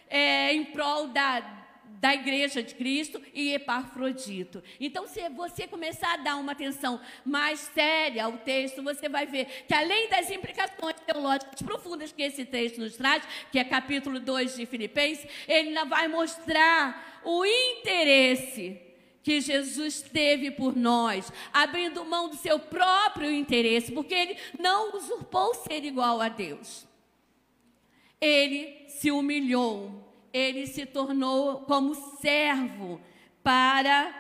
é, 0.09 0.55
em 0.55 0.65
prol 0.67 1.09
da 1.09 1.58
da 2.01 2.15
Igreja 2.15 2.63
de 2.63 2.75
Cristo 2.75 3.21
e 3.35 3.53
Epafrodito. 3.53 4.63
Então, 4.81 5.07
se 5.07 5.29
você 5.31 5.67
começar 5.67 6.15
a 6.15 6.17
dar 6.19 6.37
uma 6.37 6.53
atenção 6.53 7.01
mais 7.25 7.61
séria 7.61 8.25
ao 8.25 8.39
texto, 8.39 8.83
você 8.83 9.09
vai 9.09 9.27
ver 9.27 9.65
que 9.67 9.75
além 9.75 10.09
das 10.09 10.31
implicações 10.31 10.97
teológicas 11.07 11.63
profundas 11.63 12.13
que 12.13 12.23
esse 12.23 12.45
texto 12.45 12.79
nos 12.79 12.97
traz, 12.97 13.23
que 13.51 13.59
é 13.59 13.65
capítulo 13.65 14.21
2 14.21 14.57
de 14.57 14.67
Filipenses, 14.67 15.27
ele 15.47 15.69
ainda 15.69 15.85
vai 15.85 16.09
mostrar 16.09 17.21
o 17.25 17.45
interesse 17.45 18.81
que 19.23 19.41
Jesus 19.41 20.01
teve 20.01 20.51
por 20.51 20.75
nós, 20.75 21.31
abrindo 21.53 22.05
mão 22.05 22.31
do 22.31 22.37
seu 22.37 22.59
próprio 22.59 23.31
interesse, 23.31 23.93
porque 23.93 24.15
ele 24.15 24.37
não 24.59 24.97
usurpou 24.97 25.53
ser 25.55 25.85
igual 25.85 26.21
a 26.21 26.29
Deus. 26.29 26.87
Ele 28.21 28.89
se 28.89 29.11
humilhou 29.11 30.08
ele 30.39 30.67
se 30.67 30.87
tornou 30.87 31.61
como 31.61 31.95
servo 32.21 33.01
para 33.43 34.15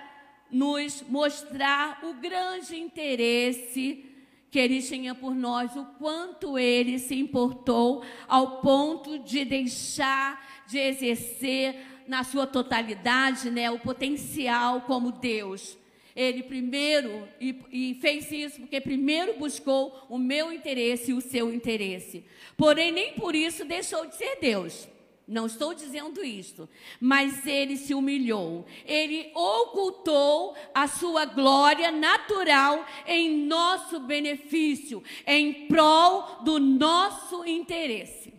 nos 0.50 1.02
mostrar 1.08 2.00
o 2.04 2.14
grande 2.14 2.76
interesse 2.76 4.04
que 4.50 4.58
ele 4.58 4.82
tinha 4.82 5.14
por 5.14 5.34
nós, 5.34 5.76
o 5.76 5.84
quanto 5.98 6.58
ele 6.58 6.98
se 6.98 7.14
importou 7.14 8.02
ao 8.26 8.60
ponto 8.60 9.18
de 9.18 9.44
deixar 9.44 10.64
de 10.66 10.78
exercer 10.78 11.76
na 12.06 12.24
sua 12.24 12.46
totalidade, 12.46 13.50
né, 13.50 13.70
o 13.70 13.78
potencial 13.78 14.80
como 14.82 15.12
Deus. 15.12 15.76
Ele 16.16 16.42
primeiro 16.42 17.28
e, 17.40 17.54
e 17.70 17.94
fez 18.00 18.32
isso 18.32 18.60
porque 18.60 18.80
primeiro 18.80 19.38
buscou 19.38 20.06
o 20.08 20.18
meu 20.18 20.50
interesse 20.50 21.10
e 21.10 21.14
o 21.14 21.20
seu 21.20 21.52
interesse. 21.52 22.24
Porém, 22.56 22.90
nem 22.90 23.12
por 23.12 23.36
isso 23.36 23.64
deixou 23.64 24.06
de 24.06 24.16
ser 24.16 24.38
Deus. 24.40 24.88
Não 25.28 25.44
estou 25.44 25.74
dizendo 25.74 26.24
isto, 26.24 26.66
mas 26.98 27.46
ele 27.46 27.76
se 27.76 27.92
humilhou, 27.92 28.64
ele 28.86 29.30
ocultou 29.34 30.56
a 30.72 30.88
sua 30.88 31.26
glória 31.26 31.90
natural 31.90 32.82
em 33.06 33.44
nosso 33.44 34.00
benefício, 34.00 35.04
em 35.26 35.66
prol 35.68 36.38
do 36.44 36.58
nosso 36.58 37.44
interesse. 37.44 38.32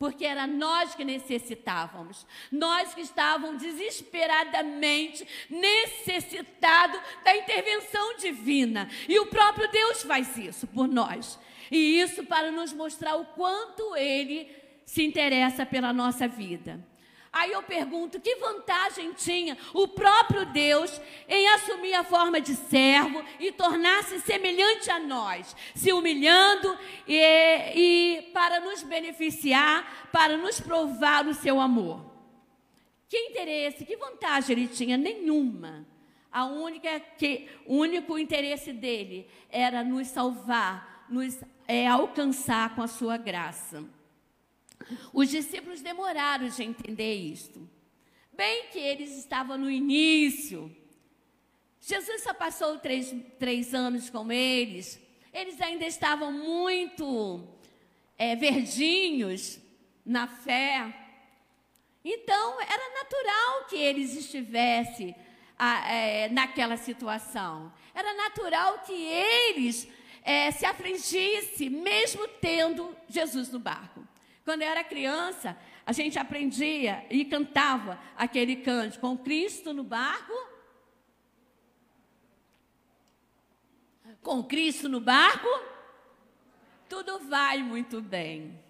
Porque 0.00 0.24
era 0.24 0.48
nós 0.48 0.96
que 0.96 1.04
necessitávamos, 1.04 2.26
nós 2.50 2.92
que 2.92 3.02
estávamos 3.02 3.62
desesperadamente 3.62 5.24
necessitados 5.48 7.00
da 7.22 7.36
intervenção 7.36 8.16
divina. 8.16 8.90
E 9.08 9.16
o 9.20 9.26
próprio 9.26 9.70
Deus 9.70 10.02
faz 10.02 10.36
isso 10.36 10.66
por 10.66 10.88
nós. 10.88 11.38
E 11.70 12.00
isso 12.00 12.24
para 12.24 12.50
nos 12.50 12.72
mostrar 12.72 13.14
o 13.14 13.24
quanto 13.26 13.94
ele 13.94 14.61
se 14.92 15.02
interessa 15.02 15.64
pela 15.64 15.90
nossa 15.90 16.28
vida. 16.28 16.78
Aí 17.32 17.50
eu 17.50 17.62
pergunto: 17.62 18.20
que 18.20 18.36
vantagem 18.36 19.14
tinha 19.14 19.56
o 19.72 19.88
próprio 19.88 20.44
Deus 20.44 21.00
em 21.26 21.48
assumir 21.48 21.94
a 21.94 22.04
forma 22.04 22.38
de 22.42 22.54
servo 22.54 23.24
e 23.40 23.50
tornar-se 23.52 24.20
semelhante 24.20 24.90
a 24.90 25.00
nós, 25.00 25.56
se 25.74 25.94
humilhando 25.94 26.78
e, 27.08 27.18
e, 27.74 28.22
para 28.34 28.60
nos 28.60 28.82
beneficiar, 28.82 30.10
para 30.12 30.36
nos 30.36 30.60
provar 30.60 31.26
o 31.26 31.32
seu 31.32 31.58
amor? 31.58 32.04
Que 33.08 33.16
interesse, 33.16 33.86
que 33.86 33.96
vantagem 33.96 34.58
ele 34.58 34.68
tinha? 34.68 34.98
Nenhuma. 34.98 35.86
A 36.30 36.44
única 36.44 37.00
que, 37.00 37.48
o 37.64 37.76
único 37.76 38.18
interesse 38.18 38.74
dele 38.74 39.26
era 39.48 39.82
nos 39.82 40.08
salvar, 40.08 41.06
nos 41.08 41.40
é, 41.66 41.86
alcançar 41.86 42.74
com 42.74 42.82
a 42.82 42.86
sua 42.86 43.16
graça. 43.16 43.82
Os 45.12 45.28
discípulos 45.28 45.80
demoraram 45.80 46.48
de 46.48 46.62
entender 46.62 47.14
isto. 47.14 47.68
Bem 48.32 48.68
que 48.68 48.78
eles 48.78 49.16
estavam 49.18 49.58
no 49.58 49.70
início. 49.70 50.74
Jesus 51.80 52.22
só 52.22 52.32
passou 52.32 52.78
três, 52.78 53.14
três 53.38 53.74
anos 53.74 54.08
com 54.08 54.30
eles. 54.30 55.00
Eles 55.32 55.60
ainda 55.60 55.84
estavam 55.84 56.32
muito 56.32 57.46
é, 58.16 58.36
verdinhos 58.36 59.58
na 60.04 60.26
fé. 60.26 60.94
Então, 62.04 62.60
era 62.60 62.94
natural 63.02 63.64
que 63.68 63.76
eles 63.76 64.16
estivessem 64.16 65.14
a, 65.58 65.92
é, 65.92 66.28
naquela 66.28 66.76
situação. 66.76 67.72
Era 67.94 68.14
natural 68.14 68.80
que 68.80 68.92
eles 68.92 69.88
é, 70.24 70.50
se 70.50 70.64
afligissem, 70.64 71.70
mesmo 71.70 72.26
tendo 72.40 72.96
Jesus 73.08 73.50
no 73.50 73.58
barco. 73.58 74.01
Quando 74.44 74.62
eu 74.62 74.68
era 74.68 74.82
criança, 74.82 75.56
a 75.86 75.92
gente 75.92 76.18
aprendia 76.18 77.06
e 77.10 77.24
cantava 77.24 77.98
aquele 78.16 78.56
canto 78.56 78.98
com 78.98 79.16
Cristo 79.16 79.72
no 79.72 79.84
barco. 79.84 80.32
Com 84.20 84.42
Cristo 84.42 84.88
no 84.88 85.00
barco, 85.00 85.48
tudo 86.88 87.20
vai 87.20 87.62
muito 87.62 88.00
bem. 88.00 88.60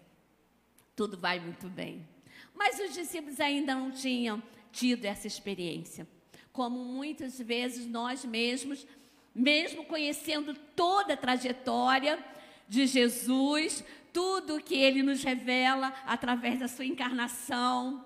Tudo 0.94 1.18
vai 1.18 1.40
muito 1.40 1.68
bem. 1.68 2.06
Mas 2.54 2.78
os 2.78 2.94
discípulos 2.94 3.40
ainda 3.40 3.74
não 3.74 3.90
tinham 3.90 4.42
tido 4.70 5.04
essa 5.04 5.26
experiência. 5.26 6.06
Como 6.52 6.84
muitas 6.84 7.38
vezes 7.38 7.86
nós 7.86 8.24
mesmos, 8.24 8.86
mesmo 9.34 9.84
conhecendo 9.84 10.54
toda 10.54 11.14
a 11.14 11.16
trajetória 11.16 12.22
de 12.68 12.86
Jesus, 12.86 13.84
tudo 14.12 14.62
que 14.62 14.74
ele 14.74 15.02
nos 15.02 15.22
revela 15.22 15.92
através 16.06 16.60
da 16.60 16.68
sua 16.68 16.84
encarnação, 16.84 18.04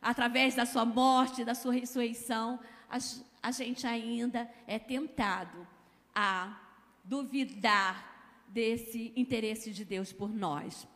através 0.00 0.54
da 0.54 0.64
sua 0.64 0.84
morte, 0.84 1.44
da 1.44 1.54
sua 1.54 1.72
ressurreição, 1.72 2.58
a, 2.88 2.98
a 3.42 3.50
gente 3.50 3.86
ainda 3.86 4.50
é 4.66 4.78
tentado 4.78 5.66
a 6.14 6.58
duvidar 7.04 8.44
desse 8.48 9.12
interesse 9.16 9.70
de 9.70 9.84
Deus 9.84 10.12
por 10.12 10.28
nós. 10.28 10.86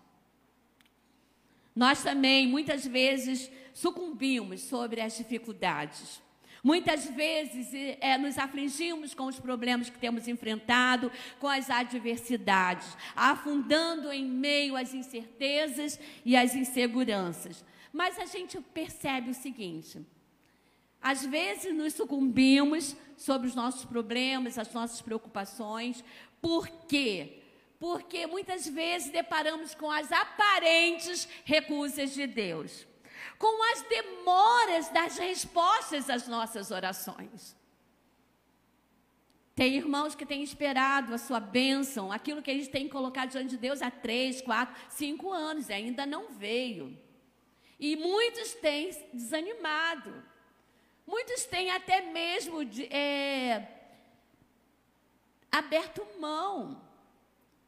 Nós 1.75 2.03
também, 2.03 2.47
muitas 2.47 2.87
vezes, 2.87 3.51
sucumbimos 3.73 4.61
sobre 4.63 5.01
as 5.01 5.17
dificuldades. 5.17 6.23
Muitas 6.65 7.05
vezes 7.11 7.69
é, 8.01 8.17
nos 8.17 8.39
afligimos 8.39 9.13
com 9.13 9.27
os 9.27 9.39
problemas 9.39 9.91
que 9.91 9.99
temos 9.99 10.27
enfrentado, 10.27 11.13
com 11.39 11.47
as 11.47 11.69
adversidades, 11.69 12.97
afundando 13.15 14.11
em 14.11 14.25
meio 14.25 14.75
às 14.75 14.95
incertezas 14.95 16.01
e 16.25 16.35
às 16.35 16.55
inseguranças. 16.55 17.63
Mas 17.93 18.19
a 18.19 18.25
gente 18.25 18.59
percebe 18.73 19.29
o 19.29 19.35
seguinte: 19.35 20.01
às 21.03 21.27
vezes 21.27 21.75
nos 21.75 21.93
sucumbimos 21.93 22.97
sobre 23.15 23.47
os 23.47 23.55
nossos 23.55 23.85
problemas, 23.85 24.57
as 24.57 24.73
nossas 24.73 25.03
preocupações, 25.03 26.03
por 26.41 26.67
quê? 26.89 27.43
Porque 27.79 28.27
muitas 28.27 28.67
vezes 28.67 29.13
deparamos 29.13 29.75
com 29.75 29.91
as 29.91 30.11
aparentes 30.11 31.29
recusas 31.45 32.15
de 32.15 32.27
Deus, 32.27 32.87
com 33.39 33.73
as 33.73 33.83
demoras 33.83 34.89
das 34.89 35.19
respostas 35.19 36.11
às 36.11 36.29
nossas 36.29 36.71
orações. 36.71 37.57
Tem 39.55 39.77
irmãos 39.77 40.15
que 40.17 40.27
têm 40.27 40.43
esperado 40.43 41.15
a 41.15 41.19
sua 41.19 41.39
bênção, 41.39 42.11
aquilo 42.11 42.43
que 42.43 42.51
eles 42.51 42.67
têm 42.67 42.89
colocado 42.89 43.31
diante 43.31 43.51
de 43.51 43.57
Deus 43.57 43.83
há 43.83 43.91
três, 43.91 44.43
quatro, 44.43 44.75
cinco 44.89 45.33
anos, 45.33 45.69
e 45.69 45.73
ainda 45.73 46.05
não 46.05 46.29
veio. 46.31 46.99
E 47.79 47.95
muitos 47.97 48.55
têm 48.55 48.91
desanimado. 49.13 50.25
Muitos 51.07 51.45
têm 51.45 51.71
até 51.71 52.01
mesmo 52.01 52.59
é, 52.91 53.69
aberto 55.53 56.05
mão. 56.19 56.84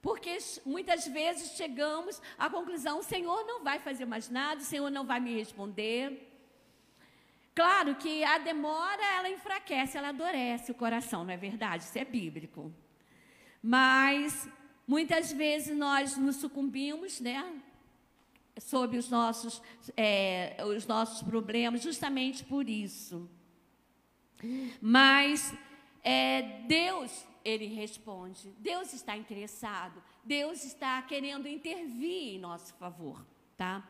Porque 0.06 0.38
muitas 0.64 1.04
vezes 1.08 1.56
chegamos 1.56 2.22
à 2.38 2.48
conclusão: 2.48 3.00
o 3.00 3.02
Senhor 3.02 3.44
não 3.44 3.64
vai 3.64 3.80
fazer 3.80 4.04
mais 4.04 4.30
nada, 4.30 4.60
o 4.60 4.64
Senhor 4.64 4.88
não 4.88 5.04
vai 5.04 5.18
me 5.18 5.34
responder. 5.34 6.32
Claro 7.52 7.96
que 7.96 8.22
a 8.22 8.38
demora 8.38 9.04
ela 9.16 9.28
enfraquece, 9.28 9.98
ela 9.98 10.10
adorece 10.10 10.70
o 10.70 10.76
coração, 10.76 11.24
não 11.24 11.32
é 11.32 11.36
verdade? 11.36 11.82
Isso 11.82 11.98
é 11.98 12.04
bíblico. 12.04 12.72
Mas 13.60 14.48
muitas 14.86 15.32
vezes 15.32 15.76
nós 15.76 16.16
nos 16.16 16.36
sucumbimos, 16.36 17.20
né? 17.20 17.60
sobre 18.58 18.96
os 18.98 19.10
nossos, 19.10 19.60
é, 19.96 20.56
os 20.64 20.86
nossos 20.86 21.20
problemas, 21.22 21.82
justamente 21.82 22.44
por 22.44 22.70
isso. 22.70 23.28
Mas 24.80 25.52
é, 26.04 26.60
Deus, 26.68 27.26
Ele 27.46 27.66
responde. 27.66 28.52
Deus 28.58 28.92
está 28.92 29.16
interessado. 29.16 30.02
Deus 30.24 30.64
está 30.64 31.00
querendo 31.02 31.46
intervir 31.46 32.34
em 32.34 32.38
nosso 32.40 32.74
favor, 32.74 33.24
tá? 33.56 33.88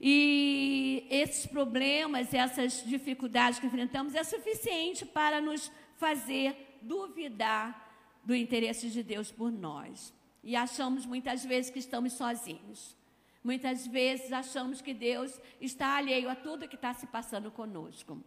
E 0.00 1.06
esses 1.10 1.44
problemas, 1.46 2.32
essas 2.32 2.82
dificuldades 2.84 3.60
que 3.60 3.66
enfrentamos, 3.66 4.14
é 4.14 4.24
suficiente 4.24 5.04
para 5.04 5.38
nos 5.38 5.70
fazer 5.98 6.78
duvidar 6.80 7.94
do 8.24 8.34
interesse 8.34 8.88
de 8.88 9.02
Deus 9.02 9.30
por 9.30 9.52
nós. 9.52 10.12
E 10.42 10.56
achamos 10.56 11.04
muitas 11.04 11.44
vezes 11.44 11.70
que 11.70 11.78
estamos 11.78 12.14
sozinhos. 12.14 12.96
Muitas 13.44 13.86
vezes 13.86 14.32
achamos 14.32 14.80
que 14.80 14.94
Deus 14.94 15.38
está 15.60 15.96
alheio 15.96 16.30
a 16.30 16.34
tudo 16.34 16.66
que 16.66 16.76
está 16.76 16.94
se 16.94 17.06
passando 17.06 17.50
conosco. 17.50 18.18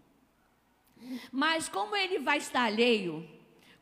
Mas 1.32 1.68
como 1.68 1.96
Ele 1.96 2.20
vai 2.20 2.38
estar 2.38 2.66
alheio? 2.66 3.28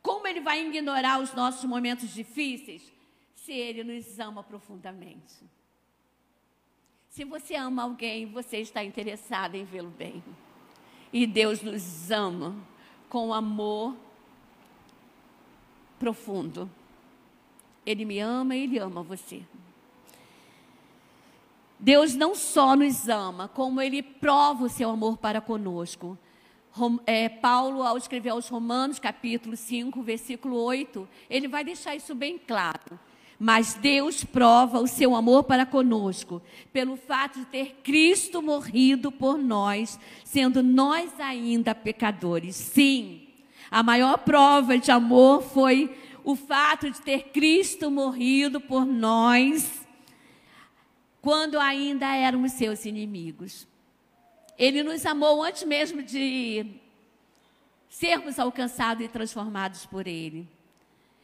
Como 0.04 0.28
Ele 0.28 0.42
vai 0.42 0.64
ignorar 0.64 1.22
os 1.22 1.34
nossos 1.34 1.64
momentos 1.64 2.14
difíceis? 2.14 2.92
Se 3.34 3.54
Ele 3.54 3.84
nos 3.86 4.20
ama 4.20 4.44
profundamente. 4.44 5.34
Se 7.10 7.24
você 7.24 7.56
ama 7.56 7.84
alguém, 7.84 8.26
você 8.26 8.58
está 8.58 8.84
interessado 8.84 9.56
em 9.56 9.64
vê-lo 9.64 9.90
bem. 9.90 10.22
E 11.12 11.26
Deus 11.26 11.62
nos 11.62 12.12
ama 12.12 12.56
com 13.08 13.34
amor 13.34 13.96
profundo. 15.98 16.70
Ele 17.86 18.04
me 18.04 18.20
ama 18.20 18.56
e 18.56 18.64
Ele 18.64 18.80
ama 18.80 19.02
você. 19.02 19.44
Deus 21.80 22.16
não 22.16 22.34
só 22.34 22.76
nos 22.76 23.08
ama, 23.08 23.48
como 23.48 23.80
Ele 23.80 24.02
prova 24.02 24.66
o 24.66 24.70
seu 24.70 24.90
amor 24.90 25.18
para 25.18 25.40
conosco. 25.40 26.18
É, 27.06 27.30
Paulo, 27.30 27.84
ao 27.84 27.98
escrever 27.98 28.30
aos 28.30 28.48
Romanos, 28.50 28.98
capítulo 28.98 29.56
5, 29.56 30.02
versículo 30.02 30.58
8, 30.58 31.08
ele 31.30 31.48
vai 31.48 31.64
deixar 31.64 31.96
isso 31.96 32.16
bem 32.16 32.38
claro. 32.38 33.00
Mas 33.40 33.76
Deus 33.76 34.24
prova 34.24 34.80
o 34.80 34.88
seu 34.88 35.16
amor 35.16 35.44
para 35.44 35.66
conosco, 35.66 36.42
pelo 36.72 36.96
fato 36.96 37.40
de 37.40 37.46
ter 37.46 37.82
Cristo 37.84 38.42
morrido 38.42 39.12
por 39.12 39.38
nós, 39.38 40.00
sendo 40.24 40.64
nós 40.64 41.20
ainda 41.20 41.76
pecadores. 41.76 42.56
Sim, 42.56 43.28
a 43.70 43.84
maior 43.84 44.18
prova 44.20 44.78
de 44.78 44.92
amor 44.92 45.44
foi 45.44 45.96
o 46.24 46.36
fato 46.36 46.90
de 46.90 47.02
ter 47.02 47.32
Cristo 47.32 47.92
morrido 47.92 48.62
por 48.62 48.86
nós 48.86 49.84
quando 51.22 51.60
ainda 51.60 52.16
éramos 52.16 52.54
seus 52.54 52.86
inimigos. 52.86 53.68
Ele 54.58 54.84
nos 54.84 55.06
amou 55.06 55.44
antes 55.44 55.64
mesmo 55.64 56.02
de 56.02 56.66
sermos 57.90 58.40
alcançados 58.40 59.06
e 59.06 59.08
transformados 59.08 59.86
por 59.86 60.08
Ele. 60.08 60.48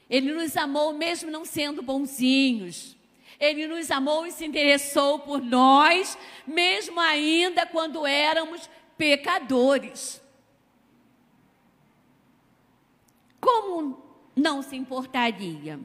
Ele 0.10 0.34
nos 0.34 0.58
amou 0.58 0.94
mesmo 0.94 1.30
não 1.30 1.46
sendo 1.46 1.82
bonzinhos. 1.82 2.98
Ele 3.40 3.68
nos 3.68 3.90
amou 3.92 4.26
e 4.26 4.32
se 4.32 4.46
interessou 4.46 5.20
por 5.20 5.42
nós, 5.42 6.18
mesmo 6.46 7.00
ainda 7.00 7.66
quando 7.66 8.06
éramos 8.06 8.70
pecadores. 8.98 10.22
Como 13.40 14.04
não 14.36 14.62
se 14.62 14.76
importaria? 14.76 15.80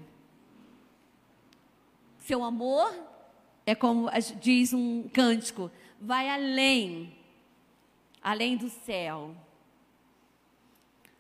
Seu 2.19 2.43
amor 2.43 2.93
é 3.67 3.75
como 3.75 4.09
diz 4.41 4.73
um 4.73 5.09
cântico, 5.13 5.71
vai 6.01 6.29
além, 6.29 7.15
além 8.25 8.57
do 8.57 8.71
céu. 8.71 9.37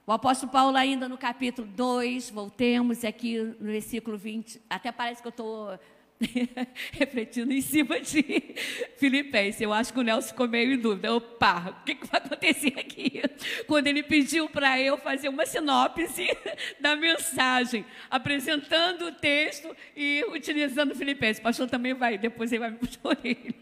O 0.06 0.12
apóstolo 0.12 0.50
Paulo, 0.50 0.76
ainda 0.76 1.08
no 1.08 1.18
capítulo 1.18 1.68
2, 1.68 2.30
voltemos 2.30 3.04
aqui 3.04 3.38
no 3.38 3.72
versículo 3.72 4.16
20, 4.16 4.60
até 4.68 4.90
parece 4.90 5.20
que 5.20 5.28
eu 5.28 5.30
estou 5.30 5.78
refletindo 6.92 7.52
em 7.52 7.60
cima 7.60 8.00
de 8.00 8.54
Filipenses. 8.96 9.60
Eu 9.60 9.72
acho 9.72 9.92
que 9.92 10.00
o 10.00 10.02
Nelson 10.02 10.28
ficou 10.28 10.48
meio 10.48 10.72
em 10.72 10.78
dúvida. 10.78 11.14
Opa, 11.14 11.76
o 11.80 11.84
que, 11.84 11.94
que 11.94 12.06
vai 12.06 12.20
acontecer 12.20 12.78
aqui? 12.78 13.22
Quando 13.66 13.86
ele 13.86 14.02
pediu 14.02 14.48
para 14.48 14.78
eu 14.80 14.96
fazer 14.98 15.28
uma 15.28 15.46
sinopse 15.46 16.26
da 16.80 16.96
mensagem, 16.96 17.84
apresentando 18.10 19.06
o 19.06 19.12
texto 19.12 19.74
e 19.96 20.24
utilizando 20.28 20.94
Filipenses. 20.94 21.40
O 21.40 21.42
pastor 21.42 21.68
também 21.68 21.94
vai, 21.94 22.18
depois 22.18 22.52
ele 22.52 22.60
vai 22.60 22.70
me 22.70 22.78
puxar 22.78 23.18
ele. 23.24 23.54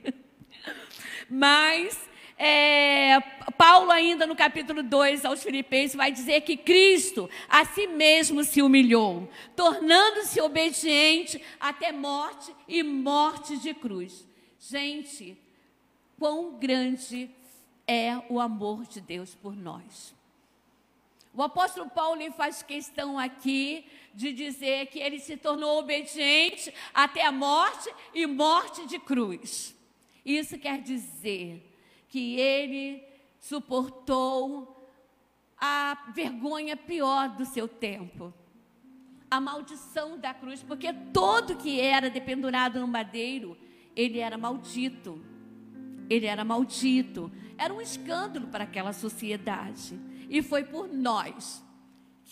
Mas 1.30 2.11
é, 2.38 3.20
Paulo, 3.56 3.90
ainda 3.90 4.26
no 4.26 4.34
capítulo 4.34 4.82
2 4.82 5.24
aos 5.24 5.42
Filipenses, 5.42 5.96
vai 5.96 6.10
dizer 6.10 6.40
que 6.42 6.56
Cristo 6.56 7.28
a 7.48 7.64
si 7.64 7.86
mesmo 7.86 8.42
se 8.42 8.62
humilhou, 8.62 9.28
tornando-se 9.54 10.40
obediente 10.40 11.42
até 11.60 11.92
morte 11.92 12.54
e 12.66 12.82
morte 12.82 13.56
de 13.58 13.74
cruz. 13.74 14.26
Gente, 14.58 15.38
quão 16.18 16.58
grande 16.58 17.30
é 17.86 18.20
o 18.28 18.40
amor 18.40 18.86
de 18.86 19.00
Deus 19.00 19.34
por 19.34 19.54
nós. 19.54 20.14
O 21.34 21.42
apóstolo 21.42 21.88
Paulo 21.88 22.20
faz 22.32 22.62
questão 22.62 23.18
aqui 23.18 23.86
de 24.14 24.32
dizer 24.32 24.86
que 24.86 24.98
ele 24.98 25.18
se 25.18 25.36
tornou 25.36 25.78
obediente 25.78 26.72
até 26.92 27.24
a 27.24 27.32
morte 27.32 27.92
e 28.12 28.26
morte 28.26 28.86
de 28.86 28.98
cruz. 28.98 29.74
Isso 30.24 30.58
quer 30.58 30.80
dizer 30.80 31.71
que 32.12 32.38
ele 32.38 33.02
suportou 33.40 34.86
a 35.56 36.10
vergonha 36.14 36.76
pior 36.76 37.30
do 37.30 37.46
seu 37.46 37.66
tempo. 37.66 38.34
A 39.30 39.40
maldição 39.40 40.18
da 40.18 40.34
cruz, 40.34 40.62
porque 40.62 40.92
todo 40.92 41.56
que 41.56 41.80
era 41.80 42.10
dependurado 42.10 42.78
no 42.78 42.86
madeiro, 42.86 43.56
ele 43.96 44.18
era 44.18 44.36
maldito. 44.36 45.24
ele 46.10 46.26
era 46.26 46.44
maldito, 46.44 47.32
era 47.56 47.72
um 47.72 47.80
escândalo 47.80 48.48
para 48.48 48.64
aquela 48.64 48.92
sociedade. 48.92 49.98
E 50.28 50.42
foi 50.42 50.64
por 50.64 50.86
nós 50.86 51.64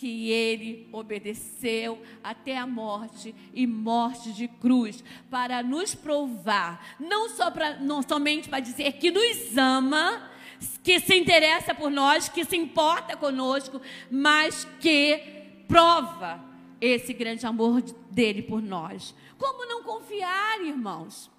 que 0.01 0.31
ele 0.31 0.89
obedeceu 0.91 2.01
até 2.23 2.57
a 2.57 2.65
morte 2.65 3.35
e 3.53 3.67
morte 3.67 4.33
de 4.33 4.47
cruz 4.47 5.03
para 5.29 5.61
nos 5.61 5.93
provar, 5.93 6.97
não 6.99 7.29
só 7.29 7.51
para 7.51 7.79
não 7.79 8.01
somente 8.01 8.49
para 8.49 8.61
dizer 8.61 8.93
que 8.93 9.11
nos 9.11 9.55
ama, 9.55 10.27
que 10.83 10.99
se 10.99 11.15
interessa 11.15 11.75
por 11.75 11.91
nós, 11.91 12.27
que 12.27 12.43
se 12.43 12.57
importa 12.57 13.15
conosco, 13.15 13.79
mas 14.09 14.67
que 14.79 15.19
prova 15.67 16.43
esse 16.81 17.13
grande 17.13 17.45
amor 17.45 17.83
dele 18.09 18.41
por 18.41 18.59
nós. 18.59 19.13
Como 19.37 19.67
não 19.67 19.83
confiar, 19.83 20.61
irmãos? 20.61 21.29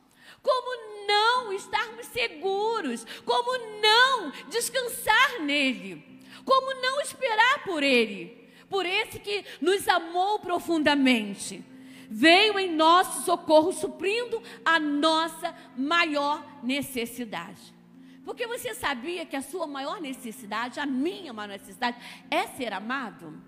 Como 0.40 1.04
não 1.08 1.52
estarmos 1.52 2.06
seguros? 2.06 3.04
Como 3.24 3.80
não 3.80 4.30
descansar 4.48 5.40
nele? 5.40 6.22
Como 6.44 6.80
não 6.80 7.00
esperar 7.00 7.64
por 7.64 7.82
ele? 7.82 8.41
Por 8.72 8.86
esse 8.86 9.18
que 9.18 9.44
nos 9.60 9.86
amou 9.86 10.38
profundamente. 10.38 11.62
Veio 12.10 12.58
em 12.58 12.74
nosso 12.74 13.26
socorro, 13.26 13.70
suprindo 13.70 14.42
a 14.64 14.80
nossa 14.80 15.54
maior 15.76 16.42
necessidade. 16.62 17.74
Porque 18.24 18.46
você 18.46 18.74
sabia 18.74 19.26
que 19.26 19.36
a 19.36 19.42
sua 19.42 19.66
maior 19.66 20.00
necessidade, 20.00 20.80
a 20.80 20.86
minha 20.86 21.34
maior 21.34 21.48
necessidade, 21.48 21.98
é 22.30 22.46
ser 22.46 22.72
amado? 22.72 23.38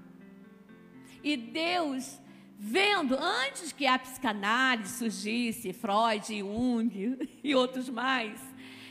E 1.23 1.39
Deus, 1.39 2.21
vendo 2.59 3.17
antes 3.17 3.73
que 3.73 3.87
a 3.87 3.99
psicanálise 3.99 4.99
surgisse, 4.99 5.73
Freud, 5.73 6.39
Jung 6.39 7.19
e 7.43 7.55
outros 7.55 7.89
mais, 7.89 8.39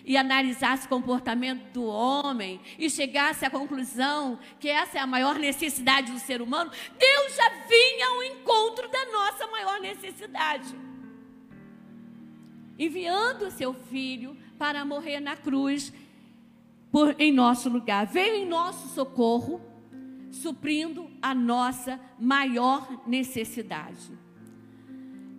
e 0.06 0.18
analisasse 0.18 0.86
o 0.86 0.90
comportamento 0.90 1.72
do 1.72 1.86
homem 1.86 2.60
e 2.78 2.90
chegasse 2.90 3.46
à 3.46 3.50
conclusão 3.50 4.38
que 4.60 4.70
essa 4.70 4.98
é 4.98 5.02
a 5.02 5.08
maior 5.08 5.40
necessidade 5.40 6.12
do 6.12 6.20
ser 6.20 6.42
humano, 6.42 6.72
Deus 6.98 7.36
já 7.36 7.50
vinha 7.68 8.08
ao 8.08 8.24
encontro 8.24 8.90
da 8.90 9.06
nossa 9.12 9.48
maior 9.48 9.80
necessidade. 9.80 10.76
Enviando 12.78 13.48
o 13.48 13.52
seu 13.52 13.74
filho 13.74 14.36
para 14.58 14.84
morrer 14.84 15.20
na 15.20 15.38
cruz 15.38 15.94
por, 16.92 17.16
em 17.18 17.32
nosso 17.32 17.70
lugar. 17.70 18.06
Veio 18.06 18.36
em 18.36 18.46
nosso 18.46 18.90
socorro, 18.90 19.60
suprindo 20.32 21.10
a 21.22 21.34
nossa 21.34 22.00
maior 22.20 22.88
necessidade. 23.08 24.12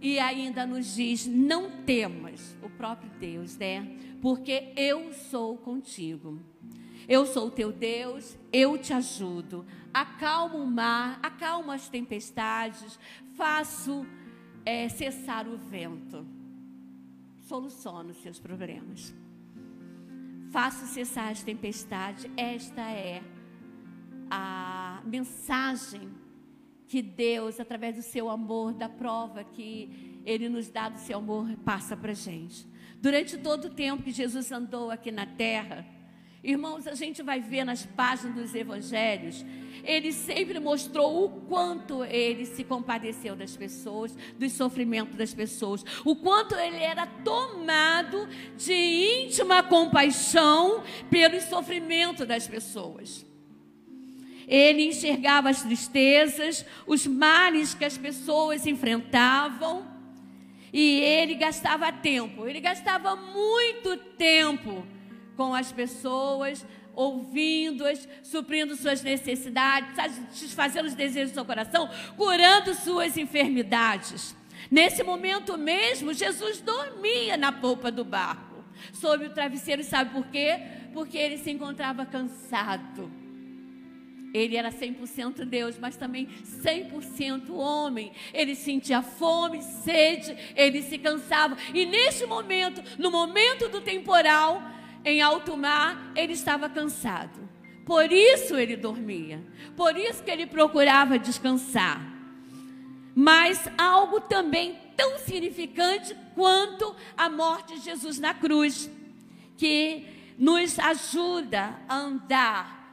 E 0.05 0.19
ainda 0.19 0.67
nos 0.67 0.95
diz: 0.95 1.27
não 1.27 1.83
temas, 1.85 2.55
o 2.63 2.69
próprio 2.69 3.11
Deus, 3.19 3.57
né? 3.57 3.97
porque 4.25 4.73
eu 4.77 5.13
sou 5.13 5.57
contigo. 5.59 6.41
Eu 7.07 7.27
sou 7.27 7.51
teu 7.51 7.71
Deus, 7.71 8.39
eu 8.51 8.79
te 8.79 8.93
ajudo. 8.95 9.67
Acalmo 9.93 10.57
o 10.57 10.67
mar, 10.67 11.21
acalmo 11.23 11.71
as 11.71 11.91
tempestades, 11.91 12.99
faço 13.35 14.07
é, 14.65 14.89
cessar 14.89 15.47
o 15.47 15.59
vento. 15.59 16.27
Soluciono 17.43 18.13
os 18.13 18.17
seus 18.23 18.39
problemas. 18.39 19.15
Faço 20.51 20.87
cessar 20.87 21.31
as 21.31 21.43
tempestades. 21.43 22.27
Esta 22.35 22.81
é 22.81 23.23
a 24.31 25.03
mensagem 25.05 26.11
que 26.87 27.03
Deus, 27.03 27.59
através 27.59 27.97
do 27.97 28.03
seu 28.03 28.29
amor, 28.29 28.73
da 28.73 28.89
prova 28.89 29.45
que 29.45 30.21
Ele 30.25 30.49
nos 30.49 30.69
dá 30.69 30.89
do 30.89 30.99
seu 30.99 31.19
amor, 31.19 31.49
passa 31.65 31.97
para 31.97 32.13
gente. 32.13 32.67
Durante 33.01 33.37
todo 33.37 33.67
o 33.67 33.71
tempo 33.71 34.03
que 34.03 34.13
Jesus 34.13 34.51
andou 34.51 34.91
aqui 34.91 35.11
na 35.11 35.27
terra, 35.27 35.87
irmãos, 36.43 36.87
a 36.87 36.95
gente 36.95 37.23
vai 37.23 37.41
ver 37.41 37.65
nas 37.65 37.85
páginas 37.85 38.35
dos 38.35 38.55
evangelhos, 38.55 39.45
ele 39.83 40.13
sempre 40.13 40.59
mostrou 40.59 41.25
o 41.25 41.29
quanto 41.43 42.05
ele 42.05 42.47
se 42.47 42.65
compadeceu 42.65 43.35
das 43.37 43.57
pessoas, 43.57 44.17
dos 44.39 44.53
sofrimentos 44.53 45.17
das 45.17 45.35
pessoas, 45.35 45.85
o 46.05 46.17
quanto 46.17 46.55
ele 46.55 46.79
era 46.79 47.07
tomado 47.07 48.27
de 48.57 48.73
íntima 48.73 49.63
compaixão 49.63 50.83
pelo 51.11 51.41
sofrimento 51.41 52.25
das 52.25 52.47
pessoas. 52.47 53.27
Ele 54.47 54.87
enxergava 54.87 55.51
as 55.51 55.63
tristezas, 55.63 56.65
os 56.87 57.07
males 57.07 57.75
que 57.75 57.85
as 57.85 57.97
pessoas 57.97 58.67
enfrentavam 58.67 59.95
e 60.77 60.99
ele 61.01 61.37
gastava 61.37 61.93
tempo, 61.93 62.49
ele 62.49 62.61
gastava 62.61 63.15
muito 63.15 63.97
tempo 64.19 64.85
com 65.37 65.55
as 65.55 65.71
pessoas, 65.71 66.67
ouvindo-as, 66.93 68.09
suprindo 68.25 68.75
suas 68.75 69.01
necessidades, 69.01 69.95
satisfazendo 69.95 70.87
os 70.87 70.95
desejos 70.97 71.31
do 71.31 71.35
seu 71.35 71.45
coração, 71.45 71.89
curando 72.17 72.75
suas 72.75 73.17
enfermidades. 73.17 74.35
Nesse 74.69 75.05
momento 75.05 75.57
mesmo, 75.57 76.13
Jesus 76.13 76.61
dormia 76.61 77.37
na 77.37 77.53
polpa 77.53 77.89
do 77.93 78.05
barco, 78.05 78.65
sob 78.93 79.27
o 79.27 79.31
travesseiro, 79.31 79.85
sabe 79.85 80.11
por 80.11 80.27
quê? 80.27 80.59
Porque 80.93 81.17
ele 81.17 81.39
se 81.39 81.53
encontrava 81.53 82.05
cansado 82.05 83.24
ele 84.35 84.57
era 84.57 84.73
100% 84.73 85.45
Deus, 85.45 85.79
mas 85.79 85.97
também 85.97 86.29
100% 86.45 87.51
homem. 87.51 88.11
Ele 88.33 88.57
sentia 88.57 89.01
fome, 89.01 89.63
sede, 89.63 90.37
ele 90.57 90.83
se 90.83 90.99
cansava. 90.99 91.57
E 91.73 91.87
neste 91.87 92.27
momento, 92.27 92.83
no 92.99 93.13
momento 93.13 93.69
do 93.69 93.81
temporal, 93.81 94.61
em 95.05 95.23
alto 95.23 95.57
mar, 95.57 96.11
ele 96.17 96.33
estava 96.33 96.69
cansado. 96.69 97.49
Por 97.87 98.11
isso 98.11 98.57
ele 98.57 98.77
dormia. 98.77 99.41
Por 99.77 99.97
isso 99.97 100.25
que 100.25 100.31
ele 100.33 100.47
procurava 100.47 101.17
descansar. 101.17 102.03
Mas 103.15 103.71
algo 103.79 104.21
também 104.21 104.77
tão 104.97 105.17
significante 105.19 106.17
quanto 106.35 106.97
a 107.17 107.29
morte 107.29 107.75
de 107.75 107.85
Jesus 107.85 108.19
na 108.19 108.35
cruz, 108.35 108.91
que 109.57 110.07
nos 110.37 110.77
ajuda 110.81 111.79
a 111.89 111.97
andar 111.97 112.84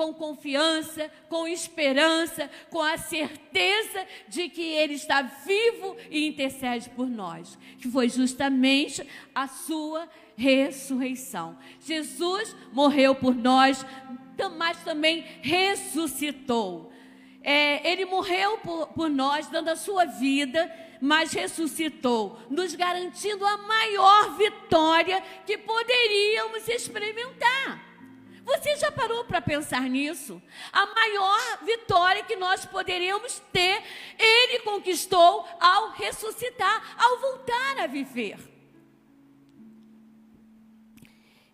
com 0.00 0.14
confiança, 0.14 1.10
com 1.28 1.46
esperança, 1.46 2.50
com 2.70 2.80
a 2.80 2.96
certeza 2.96 4.06
de 4.28 4.48
que 4.48 4.62
Ele 4.62 4.94
está 4.94 5.20
vivo 5.20 5.94
e 6.10 6.26
intercede 6.26 6.88
por 6.88 7.06
nós, 7.06 7.58
que 7.78 7.86
foi 7.90 8.08
justamente 8.08 9.06
a 9.34 9.46
sua 9.46 10.08
ressurreição. 10.34 11.58
Jesus 11.80 12.56
morreu 12.72 13.14
por 13.14 13.34
nós, 13.34 13.84
mas 14.56 14.82
também 14.82 15.22
ressuscitou. 15.42 16.90
É, 17.42 17.86
ele 17.90 18.06
morreu 18.06 18.56
por, 18.58 18.86
por 18.88 19.10
nós, 19.10 19.48
dando 19.48 19.68
a 19.68 19.76
sua 19.76 20.06
vida, 20.06 20.74
mas 20.98 21.34
ressuscitou, 21.34 22.38
nos 22.48 22.74
garantindo 22.74 23.44
a 23.44 23.58
maior 23.58 24.34
vitória 24.38 25.22
que 25.44 25.58
poderíamos 25.58 26.66
experimentar. 26.68 27.89
Você 28.50 28.76
já 28.76 28.90
parou 28.90 29.24
para 29.24 29.40
pensar 29.40 29.82
nisso? 29.82 30.42
A 30.72 30.84
maior 30.86 31.64
vitória 31.64 32.24
que 32.24 32.34
nós 32.34 32.66
poderíamos 32.66 33.40
ter, 33.52 33.80
ele 34.18 34.58
conquistou 34.60 35.46
ao 35.60 35.92
ressuscitar, 35.92 36.96
ao 36.98 37.20
voltar 37.20 37.78
a 37.78 37.86
viver. 37.86 38.38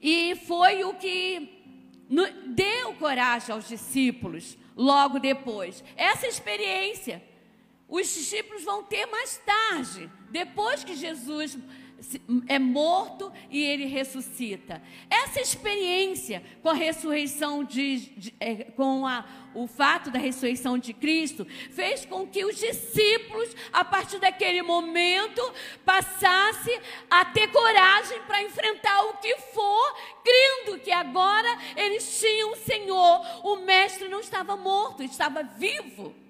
E 0.01 0.37
foi 0.47 0.85
o 0.85 0.95
que 0.95 1.53
deu 2.47 2.95
coragem 2.95 3.55
aos 3.55 3.69
discípulos 3.69 4.57
logo 4.75 5.19
depois. 5.19 5.85
Essa 5.97 6.27
experiência 6.27 7.23
os 7.89 8.13
discípulos 8.13 8.65
vão 8.65 8.83
ter 8.83 9.07
mais 9.07 9.37
tarde, 9.45 10.11
depois 10.31 10.83
que 10.83 10.97
Jesus 10.97 11.57
é 12.47 12.59
morto 12.59 13.33
e 13.51 13.63
ele 13.63 13.87
ressuscita. 13.87 14.83
Essa 15.09 15.41
experiência 15.41 16.43
com 16.63 16.69
a 16.69 16.75
ressurreição 16.75 17.65
de, 17.65 17.99
de 18.17 18.35
é, 18.39 18.65
com 18.65 19.07
a, 19.07 19.25
o 19.55 19.67
fato 19.67 20.11
da 20.11 20.19
ressurreição 20.19 20.79
de 20.79 20.93
Cristo 20.93 21.47
fez 21.71 22.05
com 22.05 22.27
que 22.27 22.45
os 22.45 22.57
discípulos, 22.57 23.55
a 23.73 23.85
partir 23.85 24.19
daquele 24.19 24.63
momento, 24.63 25.41
passassem 25.85 26.79
a 27.11 27.25
ter 27.25 27.49
coragem 27.49 28.21
para 28.27 28.43
enfrentar 28.43 29.03
o 29.05 29.17
que 29.19 29.37
for, 29.39 29.97
crendo 30.23 30.79
que 30.81 30.93
agora 30.93 31.49
eles 31.77 32.21
tinham 32.21 32.53
o 32.53 32.57
Senhor. 32.57 33.21
O 33.43 33.57
mestre 33.57 34.09
não 34.09 34.21
estava 34.21 34.57
morto, 34.57 35.03
estava 35.03 35.43
vivo. 35.43 36.26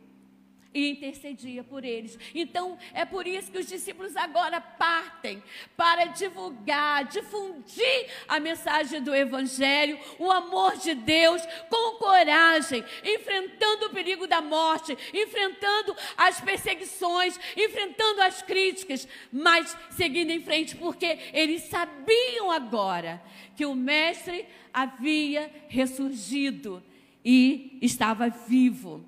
E 0.76 0.90
intercedia 0.90 1.64
por 1.64 1.86
eles. 1.86 2.18
Então, 2.34 2.76
é 2.92 3.06
por 3.06 3.26
isso 3.26 3.50
que 3.50 3.58
os 3.58 3.66
discípulos 3.66 4.14
agora 4.14 4.60
partem 4.60 5.42
para 5.74 6.04
divulgar, 6.04 7.06
difundir 7.06 8.10
a 8.28 8.38
mensagem 8.38 9.02
do 9.02 9.14
Evangelho, 9.14 9.98
o 10.18 10.30
amor 10.30 10.76
de 10.76 10.94
Deus, 10.94 11.40
com 11.70 11.96
coragem, 11.96 12.84
enfrentando 13.02 13.86
o 13.86 13.90
perigo 13.90 14.26
da 14.26 14.42
morte, 14.42 14.96
enfrentando 15.14 15.96
as 16.14 16.42
perseguições, 16.42 17.40
enfrentando 17.56 18.20
as 18.20 18.42
críticas, 18.42 19.08
mas 19.32 19.74
seguindo 19.92 20.30
em 20.30 20.42
frente, 20.42 20.76
porque 20.76 21.18
eles 21.32 21.62
sabiam 21.62 22.50
agora 22.50 23.22
que 23.56 23.64
o 23.64 23.74
Mestre 23.74 24.46
havia 24.74 25.50
ressurgido 25.68 26.82
e 27.24 27.78
estava 27.80 28.28
vivo. 28.28 29.02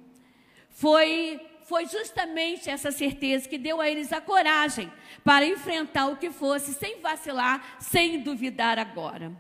Foi 0.71 1.39
foi 1.69 1.87
justamente 1.87 2.71
essa 2.71 2.91
certeza 2.91 3.47
que 3.47 3.59
deu 3.59 3.79
a 3.79 3.89
eles 3.89 4.11
a 4.11 4.23
coragem 4.23 4.91
para 5.23 5.45
enfrentar 5.45 6.07
o 6.07 6.17
que 6.17 6.31
fosse, 6.31 6.73
sem 6.73 6.99
vacilar, 7.01 7.77
sem 7.79 8.21
duvidar 8.21 8.79
agora. 8.79 9.31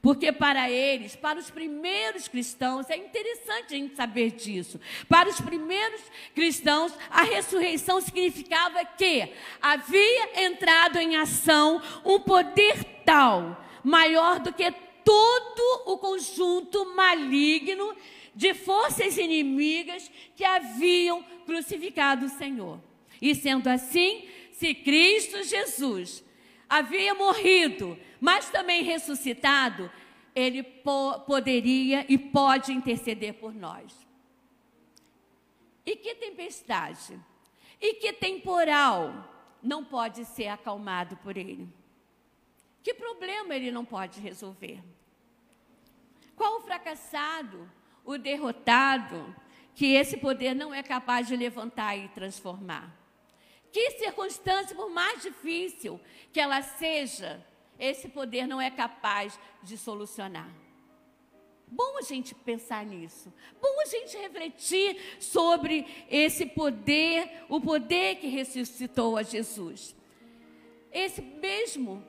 Porque 0.00 0.32
para 0.32 0.70
eles, 0.70 1.14
para 1.16 1.38
os 1.38 1.50
primeiros 1.50 2.28
cristãos, 2.28 2.88
é 2.88 2.96
interessante 2.96 3.74
a 3.74 3.76
gente 3.76 3.94
saber 3.94 4.30
disso. 4.30 4.80
Para 5.06 5.28
os 5.28 5.38
primeiros 5.38 6.00
cristãos, 6.34 6.92
a 7.10 7.24
ressurreição 7.24 8.00
significava 8.00 8.82
que 8.84 9.30
havia 9.60 10.46
entrado 10.46 10.98
em 10.98 11.16
ação 11.16 11.82
um 12.04 12.20
poder 12.20 12.84
tal, 13.04 13.62
maior 13.84 14.40
do 14.40 14.52
que 14.52 14.72
todo 15.04 15.82
o 15.86 15.98
conjunto 15.98 16.94
maligno 16.96 17.94
de 18.36 18.52
forças 18.52 19.16
inimigas 19.16 20.10
que 20.36 20.44
haviam 20.44 21.24
crucificado 21.46 22.26
o 22.26 22.28
Senhor. 22.28 22.78
E 23.20 23.34
sendo 23.34 23.66
assim, 23.68 24.28
se 24.52 24.74
Cristo 24.74 25.42
Jesus 25.42 26.22
havia 26.68 27.14
morrido, 27.14 27.98
mas 28.20 28.50
também 28.50 28.82
ressuscitado, 28.82 29.90
ele 30.34 30.62
po 30.62 31.20
poderia 31.20 32.04
e 32.10 32.18
pode 32.18 32.72
interceder 32.72 33.32
por 33.34 33.54
nós. 33.54 34.06
E 35.86 35.96
que 35.96 36.14
tempestade, 36.16 37.18
e 37.80 37.94
que 37.94 38.12
temporal 38.12 39.32
não 39.62 39.82
pode 39.82 40.26
ser 40.26 40.48
acalmado 40.48 41.16
por 41.18 41.38
ele? 41.38 41.66
Que 42.82 42.92
problema 42.92 43.54
ele 43.54 43.70
não 43.70 43.84
pode 43.84 44.20
resolver? 44.20 44.82
Qual 46.34 46.58
o 46.58 46.60
fracassado 46.60 47.70
o 48.06 48.16
derrotado, 48.16 49.34
que 49.74 49.94
esse 49.94 50.16
poder 50.16 50.54
não 50.54 50.72
é 50.72 50.82
capaz 50.82 51.26
de 51.26 51.36
levantar 51.36 51.96
e 51.96 52.08
transformar. 52.08 52.96
Que 53.72 53.90
circunstância, 53.90 54.74
por 54.74 54.88
mais 54.88 55.20
difícil 55.20 56.00
que 56.32 56.40
ela 56.40 56.62
seja, 56.62 57.44
esse 57.78 58.08
poder 58.08 58.46
não 58.46 58.58
é 58.60 58.70
capaz 58.70 59.38
de 59.62 59.76
solucionar. 59.76 60.48
Bom 61.66 61.98
a 61.98 62.02
gente 62.02 62.32
pensar 62.32 62.86
nisso. 62.86 63.30
Bom 63.60 63.80
a 63.82 63.86
gente 63.86 64.16
refletir 64.16 65.18
sobre 65.20 65.84
esse 66.08 66.46
poder, 66.46 67.44
o 67.48 67.60
poder 67.60 68.16
que 68.16 68.28
ressuscitou 68.28 69.16
a 69.16 69.24
Jesus. 69.24 69.94
Esse 70.92 71.20
mesmo 71.20 72.02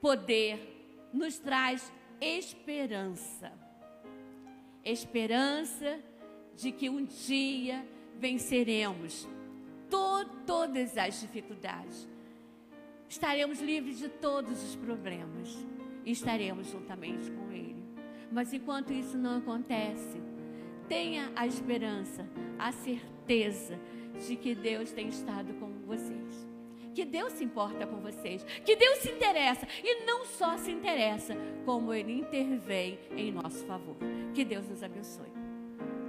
poder 0.00 1.08
nos 1.12 1.38
traz 1.38 1.90
esperança 2.20 3.69
esperança 4.84 5.98
de 6.56 6.72
que 6.72 6.88
um 6.88 7.04
dia 7.04 7.86
venceremos 8.18 9.28
to 9.88 10.24
todas 10.46 10.96
as 10.96 11.20
dificuldades. 11.20 12.08
Estaremos 13.08 13.60
livres 13.60 13.98
de 13.98 14.08
todos 14.08 14.62
os 14.62 14.76
problemas 14.76 15.56
e 16.04 16.12
estaremos 16.12 16.68
juntamente 16.70 17.30
com 17.30 17.50
Ele. 17.50 17.82
Mas 18.30 18.52
enquanto 18.52 18.92
isso 18.92 19.18
não 19.18 19.38
acontece, 19.38 20.20
tenha 20.88 21.30
a 21.34 21.46
esperança, 21.46 22.28
a 22.58 22.70
certeza 22.72 23.78
de 24.26 24.36
que 24.36 24.54
Deus 24.54 24.92
tem 24.92 25.08
estado 25.08 25.54
com 25.54 25.70
vocês. 25.86 26.49
Que 26.94 27.04
Deus 27.04 27.32
se 27.34 27.44
importa 27.44 27.86
com 27.86 28.00
vocês, 28.00 28.44
que 28.64 28.76
Deus 28.76 28.98
se 28.98 29.10
interessa 29.10 29.66
e 29.82 30.04
não 30.04 30.24
só 30.24 30.56
se 30.56 30.70
interessa, 30.70 31.36
como 31.64 31.94
Ele 31.94 32.12
intervém 32.12 32.98
em 33.16 33.32
nosso 33.32 33.64
favor. 33.66 33.96
Que 34.34 34.44
Deus 34.44 34.68
nos 34.68 34.82
abençoe. 34.82 35.39